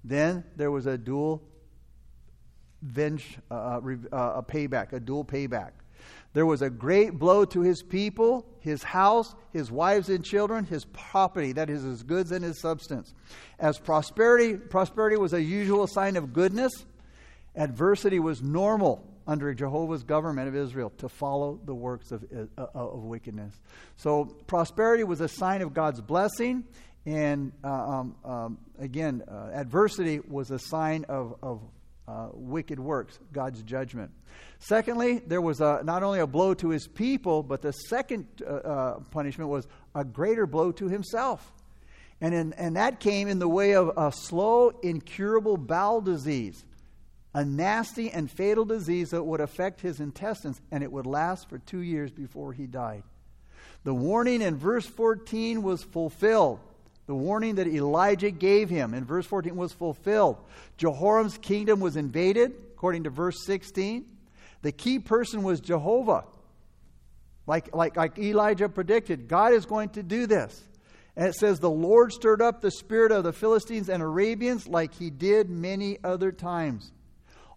Then 0.03 0.43
there 0.55 0.71
was 0.71 0.85
a 0.85 0.97
dual 0.97 1.43
venge, 2.81 3.37
uh, 3.51 3.53
uh, 3.53 3.81
uh, 4.11 4.33
a 4.35 4.43
payback, 4.43 4.93
a 4.93 4.99
dual 4.99 5.25
payback. 5.25 5.71
There 6.33 6.45
was 6.45 6.61
a 6.61 6.69
great 6.69 7.17
blow 7.17 7.43
to 7.45 7.61
his 7.61 7.81
people, 7.81 8.45
his 8.59 8.83
house, 8.83 9.35
his 9.51 9.71
wives 9.71 10.09
and 10.09 10.23
children, 10.23 10.63
his 10.63 10.85
property, 10.85 11.53
that 11.53 11.69
is 11.69 11.81
his 11.83 12.03
goods 12.03 12.31
and 12.31 12.43
his 12.43 12.61
substance. 12.61 13.13
As 13.57 13.79
prosperity, 13.79 14.55
prosperity 14.55 15.17
was 15.17 15.33
a 15.33 15.41
usual 15.41 15.87
sign 15.87 16.15
of 16.15 16.31
goodness, 16.31 16.71
adversity 17.55 18.19
was 18.19 18.41
normal 18.41 19.05
under 19.27 19.53
Jehovah's 19.53 20.03
government 20.03 20.47
of 20.47 20.55
Israel 20.55 20.91
to 20.97 21.09
follow 21.09 21.59
the 21.65 21.75
works 21.75 22.11
of, 22.11 22.25
uh, 22.57 22.65
of 22.73 23.03
wickedness. 23.03 23.53
So 23.95 24.25
prosperity 24.47 25.03
was 25.03 25.21
a 25.21 25.27
sign 25.27 25.61
of 25.61 25.73
God's 25.73 26.01
blessing, 26.01 26.63
and 27.05 27.51
uh, 27.63 27.67
um, 27.67 28.15
um, 28.23 28.57
again, 28.77 29.23
uh, 29.27 29.49
adversity 29.53 30.19
was 30.19 30.51
a 30.51 30.59
sign 30.59 31.05
of, 31.09 31.35
of 31.41 31.61
uh, 32.07 32.29
wicked 32.33 32.79
works, 32.79 33.19
God's 33.31 33.61
judgment. 33.63 34.11
Secondly, 34.59 35.19
there 35.19 35.41
was 35.41 35.61
a, 35.61 35.81
not 35.83 36.03
only 36.03 36.19
a 36.19 36.27
blow 36.27 36.53
to 36.55 36.69
his 36.69 36.87
people, 36.87 37.43
but 37.43 37.61
the 37.61 37.71
second 37.71 38.27
uh, 38.45 38.53
uh, 38.53 38.99
punishment 39.11 39.49
was 39.49 39.67
a 39.95 40.03
greater 40.03 40.45
blow 40.45 40.71
to 40.73 40.87
himself. 40.87 41.53
And, 42.21 42.33
in, 42.33 42.53
and 42.53 42.75
that 42.75 42.99
came 42.99 43.27
in 43.27 43.39
the 43.39 43.47
way 43.47 43.75
of 43.75 43.91
a 43.95 44.11
slow, 44.11 44.71
incurable 44.83 45.55
bowel 45.55 46.01
disease 46.01 46.65
a 47.33 47.45
nasty 47.45 48.09
and 48.09 48.29
fatal 48.29 48.65
disease 48.65 49.11
that 49.11 49.23
would 49.23 49.39
affect 49.39 49.81
his 49.81 49.99
intestines, 49.99 50.61
and 50.71 50.83
it 50.83 50.91
would 50.91 51.05
last 51.05 51.49
for 51.49 51.59
two 51.59 51.79
years 51.79 52.11
before 52.11 52.53
he 52.53 52.65
died. 52.65 53.03
The 53.83 53.93
warning 53.93 54.41
in 54.41 54.57
verse 54.57 54.85
14 54.85 55.61
was 55.61 55.83
fulfilled. 55.83 56.59
The 57.05 57.15
warning 57.15 57.55
that 57.55 57.67
Elijah 57.67 58.31
gave 58.31 58.69
him 58.69 58.93
in 58.93 59.05
verse 59.05 59.25
14 59.25 59.55
was 59.55 59.73
fulfilled. 59.73 60.37
Jehoram's 60.77 61.37
kingdom 61.37 61.79
was 61.79 61.95
invaded, 61.95 62.53
according 62.73 63.03
to 63.05 63.09
verse 63.09 63.43
16. 63.45 64.05
The 64.61 64.71
key 64.71 64.99
person 64.99 65.43
was 65.43 65.59
Jehovah. 65.59 66.25
Like, 67.47 67.75
like, 67.75 67.95
like 67.95 68.19
Elijah 68.19 68.69
predicted, 68.69 69.27
God 69.27 69.53
is 69.53 69.65
going 69.65 69.89
to 69.89 70.03
do 70.03 70.27
this. 70.27 70.61
And 71.15 71.27
it 71.27 71.35
says, 71.35 71.59
The 71.59 71.69
Lord 71.69 72.11
stirred 72.13 72.41
up 72.41 72.61
the 72.61 72.69
spirit 72.69 73.11
of 73.11 73.23
the 73.23 73.33
Philistines 73.33 73.89
and 73.89 74.03
Arabians 74.03 74.67
like 74.67 74.93
he 74.93 75.09
did 75.09 75.49
many 75.49 75.97
other 76.03 76.31
times. 76.31 76.91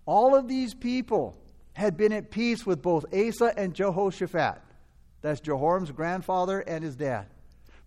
All 0.07 0.35
of 0.35 0.49
these 0.49 0.75
people 0.75 1.37
had 1.75 1.97
been 1.97 2.13
at 2.13 2.31
peace 2.31 2.67
with 2.67 2.83
both 2.83 3.05
Asa 3.15 3.53
and 3.57 3.75
Jehoshaphat. 3.75 4.61
That's 5.23 5.41
Jehoram's 5.41 5.91
grandfather 5.91 6.61
and 6.61 6.83
his 6.83 6.97
dad. 6.97 7.27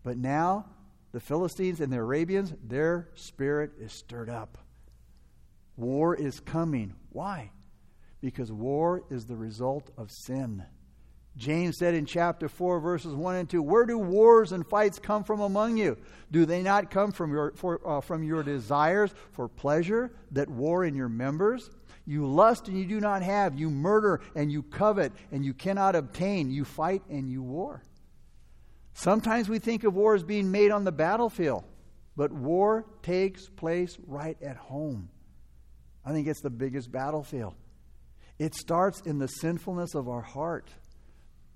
But 0.04 0.17
now, 0.17 0.65
the 1.12 1.19
Philistines 1.19 1.82
and 1.82 1.91
the 1.91 1.97
Arabians, 1.97 2.54
their 2.63 3.10
spirit 3.15 3.71
is 3.80 3.91
stirred 3.91 4.30
up. 4.30 4.58
War 5.78 6.15
is 6.15 6.39
coming. 6.39 6.95
Why? 7.12 7.51
Because 8.21 8.51
war 8.51 9.04
is 9.10 9.25
the 9.25 9.36
result 9.36 9.91
of 9.97 10.10
sin. 10.12 10.63
James 11.38 11.78
said 11.78 11.93
in 11.93 12.06
chapter 12.06 12.47
4, 12.47 12.80
verses 12.80 13.13
1 13.13 13.36
and 13.36 13.49
2, 13.49 13.62
Where 13.62 13.86
do 13.86 13.97
wars 13.97 14.54
and 14.54 14.65
fights 14.65 14.99
come 14.99 15.25
from 15.25 15.41
among 15.41 15.75
you? 15.75 15.97
Do 16.32 16.45
they 16.45 16.62
not 16.62 16.89
come 16.89 17.12
from 17.12 17.32
your, 17.32 17.51
for, 17.56 17.86
uh, 17.86 17.99
from 17.99 18.23
your 18.23 18.41
desires 18.41 19.13
for 19.34 19.49
pleasure 19.49 20.13
that 20.32 20.49
war 20.49 20.86
in 20.86 20.95
your 20.95 21.10
members? 21.10 21.69
You 22.05 22.27
lust 22.27 22.67
and 22.67 22.77
you 22.77 22.85
do 22.85 22.99
not 22.99 23.23
have. 23.23 23.57
You 23.57 23.69
murder 23.69 24.21
and 24.35 24.51
you 24.51 24.63
covet 24.63 25.11
and 25.31 25.43
you 25.43 25.53
cannot 25.53 25.95
obtain. 25.95 26.51
You 26.51 26.63
fight 26.63 27.01
and 27.09 27.29
you 27.29 27.41
war. 27.41 27.81
Sometimes 28.93 29.49
we 29.49 29.59
think 29.59 29.83
of 29.83 29.93
war 29.95 30.15
as 30.15 30.23
being 30.23 30.51
made 30.51 30.71
on 30.71 30.83
the 30.83 30.91
battlefield, 30.91 31.63
but 32.15 32.31
war 32.31 32.85
takes 33.03 33.49
place 33.49 33.97
right 34.07 34.37
at 34.41 34.55
home. 34.55 35.09
I 36.05 36.11
think 36.11 36.27
it's 36.27 36.41
the 36.41 36.49
biggest 36.49 36.91
battlefield. 36.91 37.55
It 38.37 38.55
starts 38.55 39.01
in 39.01 39.17
the 39.17 39.27
sinfulness 39.27 39.95
of 39.95 40.07
our 40.07 40.21
heart. 40.21 40.69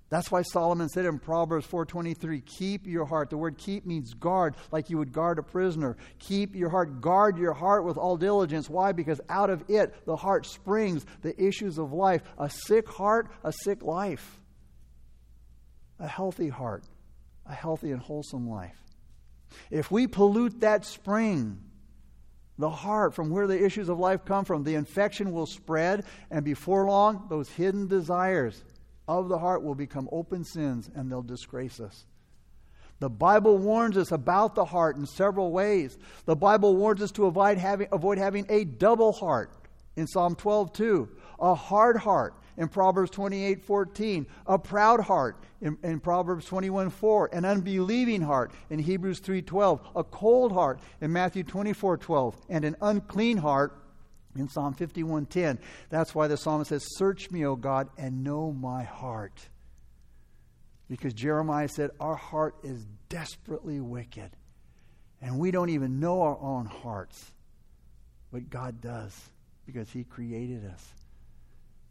That's 0.10 0.32
why 0.32 0.41
Solomon 0.41 0.89
said 0.89 1.06
in 1.06 1.19
Proverbs 1.19 1.67
4:23, 1.67 2.41
"Keep 2.41 2.88
your 2.88 3.06
heart." 3.06 3.30
The 3.30 3.38
word 3.38 3.60
"keep" 3.60 3.86
means 3.86 4.15
guard, 4.15 4.56
like 4.72 4.89
you 4.89 4.98
would 4.98 5.13
guard 5.13 5.38
a 5.38 5.43
prisoner. 5.43 5.98
Keep 6.17 6.56
your 6.56 6.69
heart, 6.69 7.00
guard 7.00 7.38
your 7.38 7.54
heart 7.54 7.84
with 7.86 7.98
all 7.98 8.17
diligence. 8.17 8.69
Why? 8.69 8.91
Because 8.91 9.22
out 9.30 9.52
of 9.52 9.63
it 9.69 9.93
the 10.06 10.15
heart 10.15 10.48
springs 10.48 11.06
the 11.22 11.39
issues 11.41 11.78
of 11.78 11.93
life. 11.93 12.24
A 12.39 12.50
sick 12.50 12.89
heart, 12.89 13.30
a 13.43 13.52
sick 13.52 13.84
life. 13.84 14.41
A 16.00 16.08
healthy 16.08 16.50
heart, 16.50 16.86
a 17.45 17.54
healthy 17.54 17.91
and 17.91 18.02
wholesome 18.02 18.50
life. 18.50 18.84
If 19.69 19.91
we 19.91 20.08
pollute 20.08 20.62
that 20.62 20.86
spring, 20.86 21.60
the 22.58 22.69
heart, 22.69 23.13
from 23.13 23.30
where 23.30 23.48
the 23.48 23.63
issues 23.63 23.89
of 23.89 24.00
life 24.00 24.26
come 24.26 24.43
from, 24.43 24.63
the 24.63 24.76
infection 24.76 25.32
will 25.32 25.45
spread, 25.45 26.04
and 26.32 26.43
before 26.43 26.86
long, 26.86 27.28
those 27.30 27.50
hidden 27.50 27.88
desires 27.88 28.63
of 29.17 29.28
the 29.28 29.39
heart 29.39 29.63
will 29.63 29.76
become 29.76 30.08
open 30.12 30.45
sins 30.45 30.89
and 30.93 31.12
they'll 31.12 31.24
disgrace 31.24 31.80
us. 31.80 32.06
The 33.00 33.10
Bible 33.10 33.58
warns 33.58 33.98
us 33.98 34.12
about 34.12 34.56
the 34.56 34.65
heart 34.65 34.98
in 34.98 35.06
several 35.06 35.52
ways. 35.52 35.98
The 36.26 36.36
Bible 36.36 36.76
warns 36.76 37.02
us 37.02 37.12
to 37.13 37.26
avoid 37.26 37.58
having, 37.58 37.88
avoid 37.91 38.17
having 38.17 38.45
a 38.50 38.65
double 38.65 39.12
heart. 39.12 39.52
In 39.95 40.06
Psalm 40.06 40.36
12 40.36 40.74
2, 40.74 41.10
a 41.39 41.56
hard 41.56 41.98
heart. 41.98 42.36
In 42.58 42.67
Proverbs 42.67 43.10
28 43.12 43.63
14, 43.63 44.28
a 44.45 44.60
proud 44.60 45.00
heart. 45.00 45.43
In, 45.62 45.78
in 45.82 46.00
Proverbs 46.00 46.45
21 46.45 46.89
4, 46.89 47.30
an 47.34 47.45
unbelieving 47.45 48.22
heart. 48.22 48.52
In 48.69 48.80
Hebrews 48.80 49.19
3 49.19 49.41
12, 49.41 49.88
a 49.95 50.04
cold 50.04 50.52
heart. 50.52 50.80
In 51.02 51.12
Matthew 51.12 51.43
24 51.43 51.98
12, 51.98 52.36
and 52.50 52.65
an 52.65 52.76
unclean 52.82 53.38
heart 53.38 53.78
in 54.35 54.47
Psalm 54.47 54.73
51:10. 54.73 55.59
That's 55.89 56.13
why 56.13 56.27
the 56.27 56.37
psalmist 56.37 56.69
says, 56.69 56.85
"Search 56.97 57.31
me, 57.31 57.45
O 57.45 57.55
God, 57.55 57.89
and 57.97 58.23
know 58.23 58.51
my 58.51 58.83
heart." 58.83 59.49
Because 60.87 61.13
Jeremiah 61.13 61.67
said, 61.67 61.91
"Our 61.99 62.15
heart 62.15 62.55
is 62.63 62.85
desperately 63.09 63.79
wicked." 63.79 64.35
And 65.21 65.39
we 65.39 65.51
don't 65.51 65.69
even 65.69 65.99
know 65.99 66.21
our 66.21 66.37
own 66.39 66.65
hearts. 66.65 67.33
But 68.31 68.49
God 68.49 68.81
does 68.81 69.29
because 69.65 69.89
He 69.91 70.03
created 70.03 70.65
us. 70.65 70.93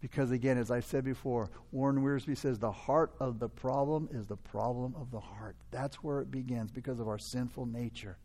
Because 0.00 0.30
again, 0.30 0.58
as 0.58 0.70
I 0.70 0.80
said 0.80 1.04
before, 1.04 1.50
Warren 1.72 2.02
Wiersbe 2.02 2.36
says 2.36 2.58
the 2.58 2.70
heart 2.70 3.14
of 3.18 3.40
the 3.40 3.48
problem 3.48 4.08
is 4.12 4.26
the 4.26 4.36
problem 4.36 4.94
of 4.94 5.10
the 5.10 5.20
heart. 5.20 5.56
That's 5.70 5.96
where 6.04 6.20
it 6.20 6.30
begins 6.30 6.70
because 6.70 7.00
of 7.00 7.08
our 7.08 7.18
sinful 7.18 7.66
nature. 7.66 8.16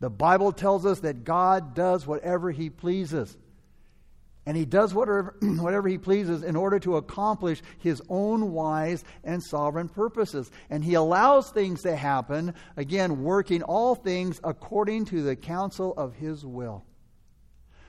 The 0.00 0.10
Bible 0.10 0.52
tells 0.52 0.84
us 0.84 1.00
that 1.00 1.24
God 1.24 1.74
does 1.74 2.06
whatever 2.06 2.50
He 2.50 2.70
pleases. 2.70 3.36
And 4.46 4.56
He 4.56 4.64
does 4.64 4.94
whatever, 4.94 5.36
whatever 5.42 5.88
He 5.88 5.98
pleases 5.98 6.42
in 6.42 6.54
order 6.54 6.78
to 6.80 6.96
accomplish 6.96 7.62
His 7.78 8.00
own 8.08 8.52
wise 8.52 9.04
and 9.24 9.42
sovereign 9.42 9.88
purposes. 9.88 10.50
And 10.70 10.84
He 10.84 10.94
allows 10.94 11.50
things 11.50 11.82
to 11.82 11.96
happen, 11.96 12.54
again, 12.76 13.22
working 13.22 13.62
all 13.62 13.94
things 13.94 14.40
according 14.44 15.06
to 15.06 15.22
the 15.22 15.36
counsel 15.36 15.92
of 15.96 16.14
His 16.14 16.44
will. 16.44 16.84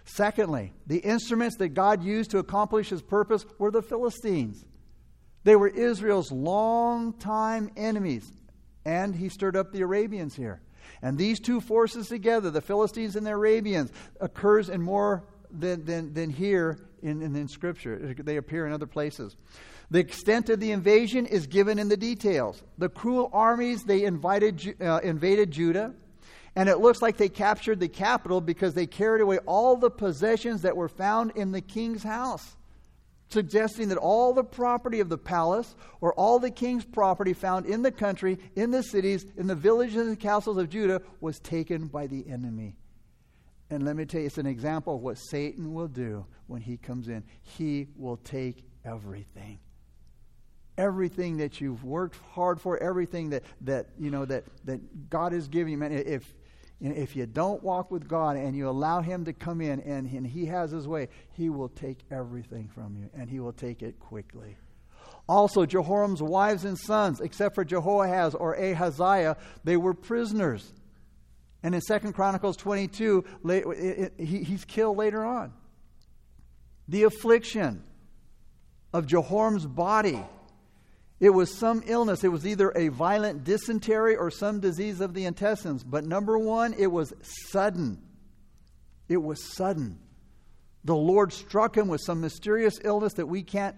Secondly, 0.06 0.74
the 0.88 1.00
instruments 1.00 1.58
that 1.58 1.70
God 1.70 2.04
used 2.04 2.32
to 2.32 2.40
accomplish 2.40 2.90
His 2.90 3.02
purpose 3.02 3.46
were 3.60 3.72
the 3.72 3.82
Philistines. 3.82 4.66
They 5.44 5.56
were 5.56 5.68
Israel's 5.68 6.32
longtime 6.32 7.72
enemies. 7.78 8.32
And 8.84 9.16
He 9.16 9.30
stirred 9.30 9.56
up 9.58 9.72
the 9.72 9.82
Arabians 9.82 10.36
here. 10.36 10.62
And 11.02 11.18
these 11.18 11.40
two 11.40 11.62
forces 11.62 12.08
together, 12.08 12.52
the 12.52 12.62
Philistines 12.62 13.16
and 13.16 13.26
the 13.26 13.32
Arabians, 13.32 13.92
occurs 14.20 14.70
in 14.70 14.82
more 14.82 15.24
than, 15.52 15.86
than, 15.86 16.14
than 16.14 16.30
here 16.30 16.80
in, 17.02 17.22
in, 17.22 17.36
in 17.36 17.48
Scripture. 17.48 18.16
They 18.18 18.38
appear 18.38 18.66
in 18.66 18.74
other 18.74 18.88
places. 18.88 19.36
The 19.90 20.00
extent 20.00 20.50
of 20.50 20.60
the 20.60 20.72
invasion 20.72 21.26
is 21.26 21.48
given 21.48 21.80
in 21.80 21.88
the 21.88 21.98
details. 21.98 22.62
The 22.78 22.90
cruel 22.90 23.30
armies, 23.32 23.84
they 23.84 24.04
invited, 24.04 24.76
uh, 24.82 25.00
invaded 25.02 25.52
Judah, 25.52 25.94
and 26.56 26.68
it 26.68 26.80
looks 26.80 27.02
like 27.02 27.18
they 27.18 27.30
captured 27.30 27.80
the 27.80 27.88
capital 27.88 28.42
because 28.42 28.74
they 28.74 28.88
carried 28.88 29.22
away 29.22 29.38
all 29.46 29.78
the 29.78 29.92
possessions 29.92 30.64
that 30.64 30.76
were 30.76 30.90
found 30.90 31.32
in 31.36 31.52
the 31.52 31.62
king's 31.62 32.04
house 32.04 32.57
suggesting 33.30 33.90
that 33.90 33.98
all 33.98 34.34
the 34.34 34.44
property 34.44 35.00
of 35.00 35.10
the 35.10 35.18
palace 35.18 35.76
or 36.02 36.14
all 36.14 36.40
the 36.40 36.52
king's 36.52 36.86
property 36.86 37.34
found 37.34 37.66
in 37.66 37.82
the 37.82 37.92
country, 37.92 38.40
in 38.56 38.72
the 38.72 38.84
cities, 38.84 39.26
in 39.38 39.48
the 39.48 39.56
villages 39.56 40.08
and 40.08 40.20
castles 40.20 40.58
of 40.58 40.70
Judah 40.70 41.02
was 41.20 41.40
taken 41.40 41.88
by 41.88 42.08
the 42.08 42.26
enemy. 42.30 42.76
And 43.70 43.84
let 43.84 43.96
me 43.98 44.06
tell 44.06 44.22
you, 44.22 44.28
it's 44.28 44.38
an 44.38 44.46
example 44.46 44.96
of 44.96 45.02
what 45.02 45.18
Satan 45.18 45.74
will 45.74 45.90
do 45.90 46.26
when 46.48 46.62
he 46.62 46.78
comes 46.78 47.10
in. 47.10 47.24
He 47.42 47.88
will 47.98 48.18
take 48.18 48.64
everything. 48.86 49.60
Everything 50.78 51.38
that 51.38 51.60
you've 51.60 51.84
worked 51.84 52.18
hard 52.32 52.62
for, 52.62 52.78
everything 52.78 53.32
that, 53.32 53.44
that 53.62 53.88
you 54.00 54.10
know 54.10 54.24
that, 54.26 54.46
that 54.66 55.10
God 55.10 55.34
has 55.34 55.48
given 55.48 55.72
you. 55.72 55.78
Man, 55.78 55.92
if 55.92 56.34
if 56.80 57.16
you 57.16 57.26
don't 57.26 57.64
walk 57.64 57.90
with 57.90 58.08
God 58.08 58.38
and 58.38 58.56
you 58.56 58.70
allow 58.70 59.02
Him 59.02 59.26
to 59.26 59.34
come 59.34 59.62
in 59.62 59.80
and, 59.82 60.10
and 60.12 60.28
He 60.28 60.46
has 60.46 60.72
His 60.72 60.88
way, 60.88 61.10
He 61.34 61.50
will 61.50 61.70
take 61.70 62.00
everything 62.12 62.70
from 62.74 62.96
you 62.98 63.10
and 63.20 63.30
He 63.30 63.40
will 63.40 63.54
take 63.54 63.82
it 63.82 64.00
quickly. 64.00 64.58
Also, 65.28 65.66
Jehoram's 65.66 66.22
wives 66.22 66.64
and 66.64 66.78
sons, 66.78 67.20
except 67.20 67.56
for 67.56 67.66
Jehoahaz 67.66 68.34
or 68.34 68.56
Ahaziah, 68.56 69.38
they 69.64 69.76
were 69.76 69.94
prisoners. 69.94 70.72
And 71.64 71.76
in 71.76 71.82
2 71.82 72.14
Chronicles 72.14 72.56
22, 72.56 73.26
he's 74.18 74.64
killed 74.66 74.98
later 74.98 75.26
on. 75.26 75.52
The 76.88 77.04
affliction 77.04 77.84
of 78.94 79.06
Jehoram's 79.06 79.66
body 79.66 80.24
it 81.20 81.32
was 81.32 81.58
some 81.58 81.84
illness. 81.88 82.24
It 82.24 82.32
was 82.32 82.46
either 82.46 82.72
a 82.76 82.90
violent 82.90 83.44
dysentery 83.44 84.16
or 84.16 84.30
some 84.30 84.60
disease 84.60 85.02
of 85.02 85.14
the 85.14 85.26
intestines. 85.26 85.84
But 85.84 86.06
number 86.06 86.38
one, 86.38 86.76
it 86.78 86.88
was 86.88 87.14
sudden. 87.50 88.02
It 89.10 89.18
was 89.18 89.44
sudden. 89.56 90.00
The 90.84 90.96
Lord 90.96 91.34
struck 91.34 91.76
him 91.76 91.88
with 91.88 92.02
some 92.02 92.22
mysterious 92.22 92.80
illness 92.84 93.14
that 93.14 93.26
we 93.26 93.42
can't. 93.42 93.76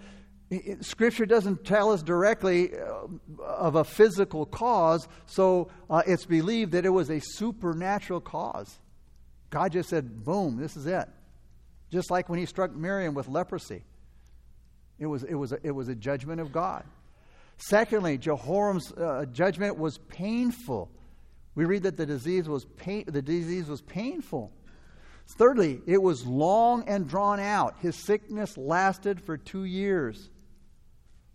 It, 0.50 0.84
scripture 0.84 1.26
doesn't 1.26 1.64
tell 1.64 1.92
us 1.92 2.04
directly 2.04 2.72
uh, 2.74 3.08
of 3.44 3.76
a 3.76 3.84
physical 3.84 4.46
cause, 4.46 5.08
so 5.26 5.70
uh, 5.90 6.02
it's 6.06 6.26
believed 6.26 6.74
that 6.74 6.86
it 6.86 6.90
was 6.90 7.10
a 7.10 7.20
supernatural 7.20 8.20
cause. 8.20 8.80
God 9.50 9.72
just 9.72 9.90
said, 9.90 10.26
boom, 10.26 10.58
this 10.58 10.76
is 10.76 10.88
it. 10.88 11.08
Just 11.92 12.12
like 12.12 12.30
when 12.30 12.38
he 12.38 12.46
struck 12.46 12.76
Miriam 12.76 13.14
with 13.14 13.28
leprosy. 13.28 13.84
It 15.00 15.06
was, 15.06 15.24
it 15.24 15.36
was, 15.36 15.54
a, 15.54 15.60
it 15.64 15.72
was 15.72 15.88
a 15.88 15.96
judgment 15.96 16.42
of 16.42 16.52
God. 16.52 16.84
Secondly, 17.60 18.18
Jehoram's 18.18 18.92
uh, 18.94 19.26
judgment 19.32 19.78
was 19.78 19.98
painful. 19.98 20.90
We 21.56 21.66
read 21.66 21.84
that 21.84 21.98
the 21.98 22.06
disease 22.06 22.48
was 22.48 22.66
pain, 22.78 23.04
the 23.06 23.22
disease 23.22 23.68
was 23.68 23.82
painful. 23.82 24.52
Thirdly, 25.38 25.82
it 25.86 26.02
was 26.02 26.26
long 26.26 26.88
and 26.88 27.08
drawn 27.08 27.40
out. 27.40 27.76
His 27.82 27.96
sickness 28.04 28.58
lasted 28.58 29.22
for 29.22 29.38
two 29.38 29.66
years. 29.66 30.30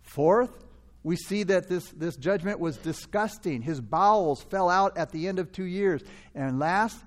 Fourth, 0.01 0.65
we 1.03 1.15
see 1.15 1.43
that 1.43 1.69
this, 1.69 1.91
this 1.91 2.17
judgment 2.17 2.59
was 2.59 2.77
disgusting. 2.77 3.61
His 3.61 3.79
bowels 3.79 4.41
fell 4.41 4.69
out 4.69 4.97
at 4.97 5.11
the 5.11 5.27
end 5.27 5.37
of 5.37 5.51
two 5.51 5.65
years. 5.65 6.01
And 6.33 6.59
last, 6.59 6.97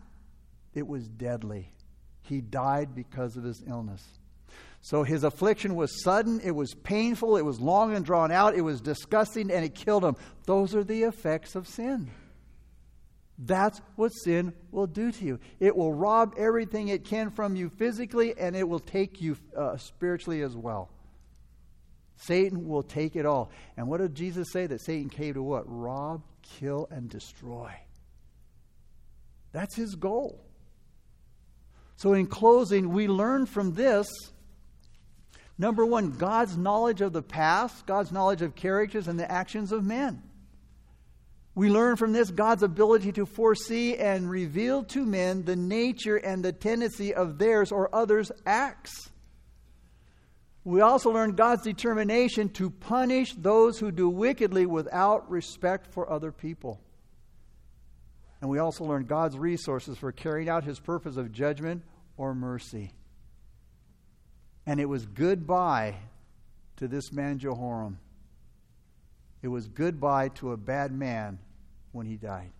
it 0.74 0.86
was 0.86 1.08
deadly. 1.08 1.72
He 2.22 2.40
died 2.40 2.94
because 2.94 3.36
of 3.36 3.42
his 3.42 3.62
illness. 3.66 4.04
So 4.80 5.02
his 5.02 5.24
affliction 5.24 5.74
was 5.74 6.02
sudden, 6.02 6.40
it 6.42 6.52
was 6.52 6.74
painful, 6.74 7.36
it 7.36 7.44
was 7.44 7.60
long 7.60 7.94
and 7.94 8.04
drawn 8.04 8.30
out, 8.30 8.54
it 8.54 8.62
was 8.62 8.80
disgusting, 8.80 9.50
and 9.50 9.64
it 9.64 9.74
killed 9.74 10.04
him. 10.04 10.16
Those 10.46 10.74
are 10.74 10.84
the 10.84 11.02
effects 11.02 11.54
of 11.54 11.66
sin. 11.66 12.10
That's 13.38 13.80
what 13.96 14.08
sin 14.10 14.52
will 14.72 14.86
do 14.86 15.12
to 15.12 15.24
you. 15.24 15.38
It 15.60 15.76
will 15.76 15.92
rob 15.92 16.34
everything 16.36 16.88
it 16.88 17.04
can 17.04 17.30
from 17.30 17.54
you 17.54 17.70
physically, 17.70 18.34
and 18.36 18.56
it 18.56 18.68
will 18.68 18.80
take 18.80 19.20
you 19.20 19.36
uh, 19.56 19.76
spiritually 19.76 20.42
as 20.42 20.56
well. 20.56 20.90
Satan 22.16 22.66
will 22.66 22.82
take 22.82 23.14
it 23.14 23.26
all. 23.26 23.50
And 23.76 23.86
what 23.88 24.00
did 24.00 24.14
Jesus 24.14 24.48
say? 24.52 24.66
That 24.66 24.80
Satan 24.80 25.08
came 25.08 25.34
to 25.34 25.42
what? 25.42 25.62
Rob, 25.66 26.22
kill, 26.42 26.88
and 26.90 27.08
destroy. 27.08 27.72
That's 29.52 29.76
his 29.76 29.94
goal. 29.94 30.44
So, 31.96 32.12
in 32.12 32.26
closing, 32.26 32.90
we 32.90 33.06
learn 33.06 33.46
from 33.46 33.74
this 33.74 34.08
Number 35.58 35.84
one, 35.84 36.12
God's 36.12 36.56
knowledge 36.56 37.00
of 37.00 37.12
the 37.12 37.22
past, 37.22 37.84
God's 37.84 38.12
knowledge 38.12 38.42
of 38.42 38.54
characters 38.54 39.08
and 39.08 39.18
the 39.18 39.30
actions 39.30 39.72
of 39.72 39.84
men. 39.84 40.22
We 41.56 41.68
learn 41.70 41.96
from 41.96 42.12
this 42.12 42.30
God's 42.30 42.62
ability 42.62 43.10
to 43.12 43.26
foresee 43.26 43.96
and 43.96 44.30
reveal 44.30 44.84
to 44.84 45.04
men 45.04 45.44
the 45.44 45.56
nature 45.56 46.16
and 46.16 46.44
the 46.44 46.52
tendency 46.52 47.12
of 47.12 47.38
theirs 47.38 47.72
or 47.72 47.92
others' 47.92 48.30
acts. 48.46 49.10
We 50.62 50.82
also 50.82 51.10
learn 51.10 51.32
God's 51.32 51.62
determination 51.62 52.50
to 52.50 52.70
punish 52.70 53.34
those 53.34 53.80
who 53.80 53.90
do 53.90 54.08
wickedly 54.08 54.66
without 54.66 55.28
respect 55.28 55.92
for 55.92 56.08
other 56.08 56.30
people. 56.30 56.80
And 58.40 58.48
we 58.48 58.60
also 58.60 58.84
learn 58.84 59.06
God's 59.06 59.36
resources 59.36 59.98
for 59.98 60.12
carrying 60.12 60.48
out 60.48 60.62
his 60.62 60.78
purpose 60.78 61.16
of 61.16 61.32
judgment 61.32 61.82
or 62.16 62.34
mercy. 62.34 62.92
And 64.68 64.78
it 64.80 64.84
was 64.84 65.06
goodbye 65.06 65.94
to 66.76 66.88
this 66.88 67.10
man 67.10 67.38
Jehoram. 67.38 67.98
It 69.40 69.48
was 69.48 69.66
goodbye 69.66 70.28
to 70.34 70.52
a 70.52 70.58
bad 70.58 70.92
man 70.92 71.38
when 71.92 72.04
he 72.04 72.16
died. 72.16 72.50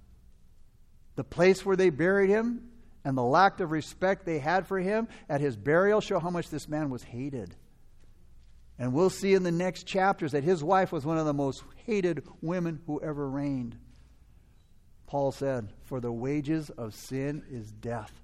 The 1.17 1.25
place 1.25 1.67
where 1.67 1.77
they 1.77 1.91
buried 1.91 2.31
him 2.31 2.71
and 3.05 3.15
the 3.15 3.23
lack 3.23 3.61
of 3.61 3.73
respect 3.73 4.25
they 4.25 4.39
had 4.39 4.67
for 4.67 4.79
him 4.79 5.07
at 5.29 5.43
his 5.43 5.55
burial 5.55 6.01
show 6.01 6.19
how 6.19 6.31
much 6.31 6.49
this 6.49 6.67
man 6.67 6.89
was 6.89 7.03
hated. 7.03 7.55
And 8.79 8.95
we'll 8.95 9.11
see 9.11 9.35
in 9.35 9.43
the 9.43 9.53
next 9.53 9.83
chapters 9.83 10.33
that 10.33 10.45
his 10.45 10.65
wife 10.65 10.91
was 10.91 11.05
one 11.05 11.19
of 11.19 11.27
the 11.27 11.35
most 11.35 11.63
hated 11.85 12.27
women 12.41 12.81
who 12.87 13.03
ever 13.03 13.29
reigned. 13.29 13.77
Paul 15.07 15.31
said, 15.31 15.75
For 15.83 16.01
the 16.01 16.13
wages 16.13 16.71
of 16.71 16.95
sin 16.95 17.43
is 17.51 17.71
death 17.71 18.19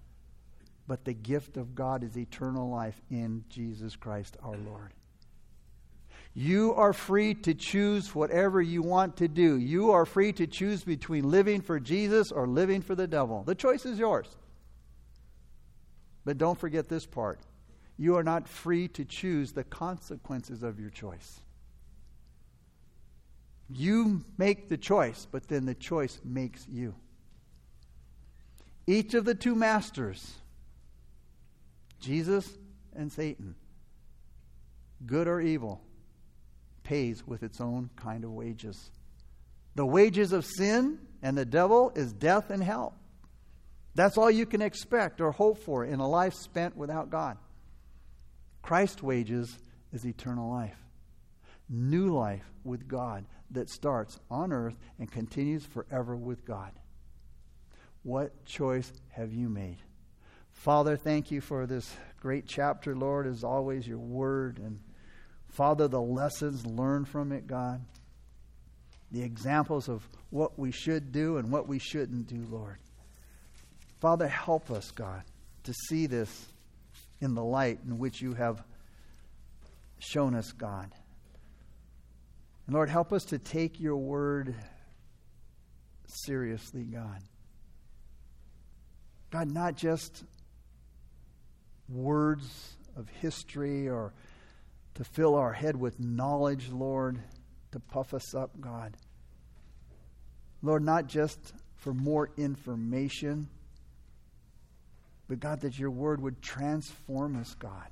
but 0.86 1.04
the 1.04 1.14
gift 1.14 1.56
of 1.56 1.74
God 1.74 2.04
is 2.04 2.16
eternal 2.16 2.68
life 2.68 3.00
in 3.10 3.44
Jesus 3.48 3.96
Christ 3.96 4.36
our 4.42 4.56
Lord. 4.56 4.92
You 6.34 6.74
are 6.74 6.92
free 6.92 7.34
to 7.34 7.54
choose 7.54 8.12
whatever 8.14 8.60
you 8.60 8.82
want 8.82 9.16
to 9.18 9.28
do. 9.28 9.56
You 9.56 9.92
are 9.92 10.04
free 10.04 10.32
to 10.32 10.48
choose 10.48 10.82
between 10.82 11.30
living 11.30 11.60
for 11.60 11.78
Jesus 11.78 12.32
or 12.32 12.48
living 12.48 12.82
for 12.82 12.96
the 12.96 13.06
devil. 13.06 13.44
The 13.44 13.54
choice 13.54 13.86
is 13.86 13.98
yours. 13.98 14.26
But 16.24 16.38
don't 16.38 16.58
forget 16.58 16.88
this 16.88 17.06
part 17.06 17.40
you 17.96 18.16
are 18.16 18.24
not 18.24 18.48
free 18.48 18.88
to 18.88 19.04
choose 19.04 19.52
the 19.52 19.62
consequences 19.62 20.64
of 20.64 20.80
your 20.80 20.90
choice. 20.90 21.40
You 23.72 24.24
make 24.36 24.68
the 24.68 24.76
choice, 24.76 25.28
but 25.30 25.46
then 25.46 25.64
the 25.64 25.74
choice 25.74 26.20
makes 26.24 26.66
you. 26.68 26.96
Each 28.86 29.14
of 29.14 29.24
the 29.24 29.34
two 29.34 29.54
masters 29.54 30.34
Jesus 32.04 32.48
and 32.94 33.10
Satan, 33.10 33.54
good 35.06 35.26
or 35.26 35.40
evil, 35.40 35.80
pays 36.82 37.26
with 37.26 37.42
its 37.42 37.60
own 37.60 37.90
kind 37.96 38.24
of 38.24 38.30
wages. 38.30 38.90
The 39.74 39.86
wages 39.86 40.32
of 40.32 40.44
sin 40.44 40.98
and 41.22 41.36
the 41.36 41.44
devil 41.44 41.90
is 41.94 42.12
death 42.12 42.50
and 42.50 42.62
hell. 42.62 42.94
That's 43.94 44.18
all 44.18 44.30
you 44.30 44.46
can 44.46 44.60
expect 44.60 45.20
or 45.20 45.32
hope 45.32 45.58
for 45.58 45.84
in 45.84 46.00
a 46.00 46.08
life 46.08 46.34
spent 46.34 46.76
without 46.76 47.10
God. 47.10 47.38
Christ's 48.62 49.02
wages 49.02 49.56
is 49.92 50.04
eternal 50.04 50.50
life. 50.50 50.76
New 51.68 52.08
life 52.14 52.44
with 52.64 52.86
God 52.86 53.24
that 53.50 53.70
starts 53.70 54.18
on 54.30 54.52
earth 54.52 54.76
and 54.98 55.10
continues 55.10 55.64
forever 55.64 56.16
with 56.16 56.44
God. 56.44 56.72
What 58.02 58.44
choice 58.44 58.92
have 59.10 59.32
you 59.32 59.48
made? 59.48 59.78
Father, 60.54 60.96
thank 60.96 61.30
you 61.30 61.40
for 61.40 61.66
this 61.66 61.94
great 62.20 62.46
chapter, 62.46 62.96
Lord, 62.96 63.26
as 63.26 63.44
always, 63.44 63.86
your 63.86 63.98
word. 63.98 64.58
And 64.58 64.80
Father, 65.48 65.88
the 65.88 66.00
lessons 66.00 66.64
learned 66.64 67.06
from 67.06 67.32
it, 67.32 67.46
God. 67.46 67.84
The 69.12 69.22
examples 69.22 69.88
of 69.88 70.08
what 70.30 70.58
we 70.58 70.72
should 70.72 71.12
do 71.12 71.36
and 71.36 71.50
what 71.52 71.68
we 71.68 71.78
shouldn't 71.78 72.26
do, 72.26 72.46
Lord. 72.50 72.78
Father, 74.00 74.26
help 74.26 74.70
us, 74.70 74.90
God, 74.90 75.22
to 75.64 75.74
see 75.88 76.06
this 76.06 76.46
in 77.20 77.34
the 77.34 77.44
light 77.44 77.80
in 77.86 77.98
which 77.98 78.20
you 78.20 78.34
have 78.34 78.62
shown 79.98 80.34
us, 80.34 80.50
God. 80.52 80.90
And 82.66 82.74
Lord, 82.74 82.88
help 82.88 83.12
us 83.12 83.24
to 83.24 83.38
take 83.38 83.80
your 83.80 83.96
word 83.96 84.54
seriously, 86.06 86.84
God. 86.84 87.20
God, 89.30 89.50
not 89.50 89.76
just 89.76 90.24
words 91.88 92.76
of 92.96 93.08
history 93.20 93.88
or 93.88 94.12
to 94.94 95.04
fill 95.04 95.34
our 95.34 95.52
head 95.52 95.76
with 95.76 95.98
knowledge, 95.98 96.68
Lord, 96.70 97.18
to 97.72 97.80
puff 97.80 98.14
us 98.14 98.34
up, 98.34 98.60
God. 98.60 98.96
Lord, 100.62 100.82
not 100.82 101.08
just 101.08 101.52
for 101.76 101.92
more 101.92 102.30
information, 102.36 103.48
but 105.28 105.40
God, 105.40 105.60
that 105.62 105.78
your 105.78 105.90
word 105.90 106.20
would 106.22 106.40
transform 106.40 107.36
us, 107.36 107.54
God, 107.54 107.88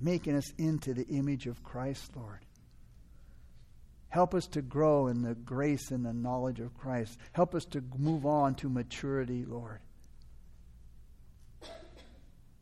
making 0.00 0.36
us 0.36 0.52
into 0.56 0.94
the 0.94 1.06
image 1.08 1.46
of 1.46 1.62
Christ, 1.62 2.10
Lord. 2.16 2.40
Help 4.10 4.34
us 4.34 4.46
to 4.48 4.62
grow 4.62 5.08
in 5.08 5.22
the 5.22 5.34
grace 5.34 5.90
and 5.90 6.04
the 6.04 6.12
knowledge 6.12 6.60
of 6.60 6.74
Christ. 6.78 7.18
Help 7.32 7.54
us 7.54 7.64
to 7.66 7.82
move 7.98 8.24
on 8.24 8.54
to 8.56 8.68
maturity, 8.68 9.44
Lord. 9.44 9.80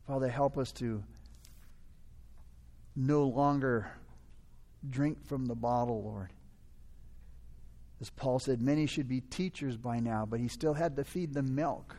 Father, 0.07 0.29
help 0.29 0.57
us 0.57 0.71
to 0.73 1.03
no 2.95 3.25
longer 3.25 3.91
drink 4.89 5.27
from 5.27 5.47
the 5.47 5.55
bottle, 5.55 6.03
Lord. 6.03 6.33
As 8.01 8.11
Paul 8.11 8.39
said, 8.39 8.61
many 8.61 8.87
should 8.87 9.09
be 9.09 9.21
teachers 9.21 9.77
by 9.77 10.01
now, 10.01 10.27
but 10.27 10.39
he 10.39 10.49
still 10.49 10.75
had 10.75 10.97
to 10.97 11.05
feed 11.05 11.35
them 11.35 11.55
milk. 11.55 11.97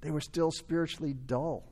They 0.00 0.10
were 0.10 0.20
still 0.20 0.50
spiritually 0.50 1.14
dull. 1.14 1.64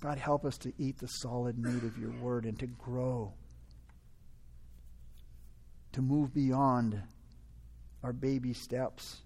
God, 0.00 0.18
help 0.18 0.44
us 0.44 0.58
to 0.58 0.72
eat 0.78 0.98
the 0.98 1.06
solid 1.06 1.58
meat 1.58 1.82
of 1.82 1.98
your 1.98 2.12
word 2.20 2.44
and 2.44 2.58
to 2.58 2.66
grow, 2.66 3.32
to 5.92 6.02
move 6.02 6.34
beyond 6.34 7.00
our 8.04 8.12
baby 8.12 8.52
steps, 8.52 9.22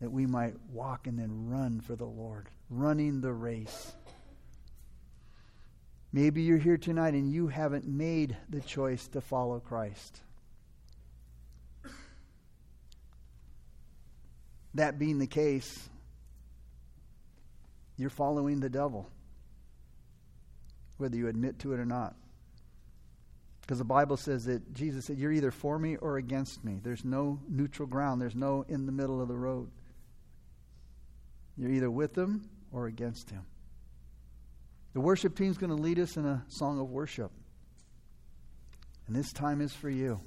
that 0.00 0.10
we 0.10 0.26
might 0.26 0.54
walk 0.70 1.06
and 1.06 1.18
then 1.18 1.48
run 1.48 1.80
for 1.80 1.96
the 1.96 2.04
Lord, 2.04 2.48
running 2.70 3.20
the 3.20 3.32
race. 3.32 3.92
Maybe 6.12 6.42
you're 6.42 6.58
here 6.58 6.78
tonight 6.78 7.14
and 7.14 7.30
you 7.30 7.48
haven't 7.48 7.86
made 7.86 8.36
the 8.48 8.60
choice 8.60 9.06
to 9.08 9.20
follow 9.20 9.60
Christ. 9.60 10.20
That 14.74 14.98
being 14.98 15.18
the 15.18 15.26
case, 15.26 15.88
you're 17.96 18.10
following 18.10 18.60
the 18.60 18.68
devil, 18.68 19.08
whether 20.98 21.16
you 21.16 21.28
admit 21.28 21.58
to 21.60 21.72
it 21.72 21.80
or 21.80 21.86
not. 21.86 22.14
Because 23.62 23.78
the 23.78 23.84
Bible 23.84 24.16
says 24.16 24.44
that 24.44 24.74
Jesus 24.74 25.06
said, 25.06 25.18
You're 25.18 25.32
either 25.32 25.50
for 25.50 25.78
me 25.78 25.96
or 25.96 26.18
against 26.18 26.64
me. 26.64 26.78
There's 26.82 27.04
no 27.04 27.40
neutral 27.48 27.88
ground, 27.88 28.20
there's 28.20 28.36
no 28.36 28.64
in 28.68 28.86
the 28.86 28.92
middle 28.92 29.20
of 29.20 29.28
the 29.28 29.36
road. 29.36 29.70
You're 31.56 31.72
either 31.72 31.90
with 31.90 32.16
him 32.16 32.48
or 32.72 32.86
against 32.86 33.30
him. 33.30 33.42
The 34.92 35.00
worship 35.00 35.36
team's 35.36 35.58
going 35.58 35.76
to 35.76 35.82
lead 35.82 35.98
us 35.98 36.16
in 36.16 36.24
a 36.24 36.42
song 36.48 36.80
of 36.80 36.88
worship. 36.88 37.30
And 39.06 39.14
this 39.14 39.32
time 39.32 39.60
is 39.60 39.72
for 39.72 39.90
you. 39.90 40.20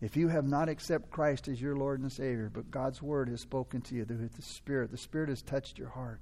If 0.00 0.16
you 0.16 0.28
have 0.28 0.44
not 0.44 0.68
accepted 0.68 1.10
Christ 1.10 1.48
as 1.48 1.60
your 1.60 1.76
Lord 1.76 2.00
and 2.00 2.12
Savior, 2.12 2.50
but 2.52 2.70
God's 2.70 3.00
Word 3.00 3.28
has 3.28 3.40
spoken 3.40 3.80
to 3.82 3.94
you 3.94 4.04
through 4.04 4.28
the 4.28 4.42
Spirit, 4.42 4.90
the 4.90 4.98
Spirit 4.98 5.28
has 5.28 5.42
touched 5.42 5.78
your 5.78 5.88
heart. 5.88 6.20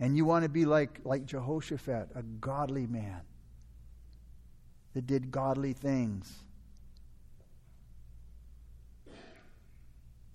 And 0.00 0.16
you 0.16 0.24
want 0.24 0.42
to 0.42 0.48
be 0.48 0.64
like, 0.64 1.00
like 1.04 1.24
Jehoshaphat, 1.24 2.10
a 2.14 2.22
godly 2.22 2.86
man 2.86 3.20
that 4.92 5.06
did 5.06 5.30
godly 5.30 5.72
things. 5.72 6.32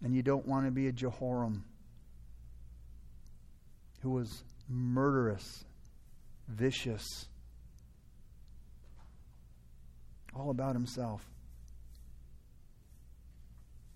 And 0.02 0.16
you 0.16 0.24
don't 0.24 0.48
want 0.48 0.66
to 0.66 0.72
be 0.72 0.88
a 0.88 0.92
Jehoram 0.92 1.66
who 4.02 4.12
was 4.12 4.44
murderous, 4.68 5.66
vicious, 6.48 7.28
all 10.36 10.50
about 10.50 10.74
himself. 10.74 11.26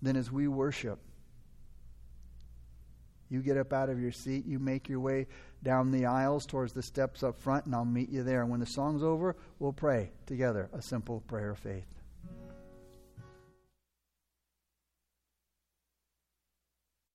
Then, 0.02 0.16
as 0.16 0.30
we 0.30 0.48
worship, 0.48 0.98
you 3.30 3.40
get 3.40 3.56
up 3.56 3.72
out 3.72 3.88
of 3.88 4.00
your 4.00 4.12
seat, 4.12 4.44
you 4.46 4.58
make 4.58 4.88
your 4.88 5.00
way 5.00 5.26
down 5.62 5.90
the 5.90 6.06
aisles 6.06 6.44
towards 6.44 6.72
the 6.72 6.82
steps 6.82 7.22
up 7.22 7.40
front, 7.40 7.64
and 7.64 7.74
I'll 7.74 7.84
meet 7.84 8.10
you 8.10 8.22
there. 8.22 8.42
And 8.42 8.50
when 8.50 8.60
the 8.60 8.66
song's 8.66 9.02
over, 9.02 9.34
we'll 9.58 9.72
pray 9.72 10.10
together 10.26 10.68
a 10.74 10.82
simple 10.82 11.20
prayer 11.26 11.50
of 11.50 11.58
faith. 11.58 11.86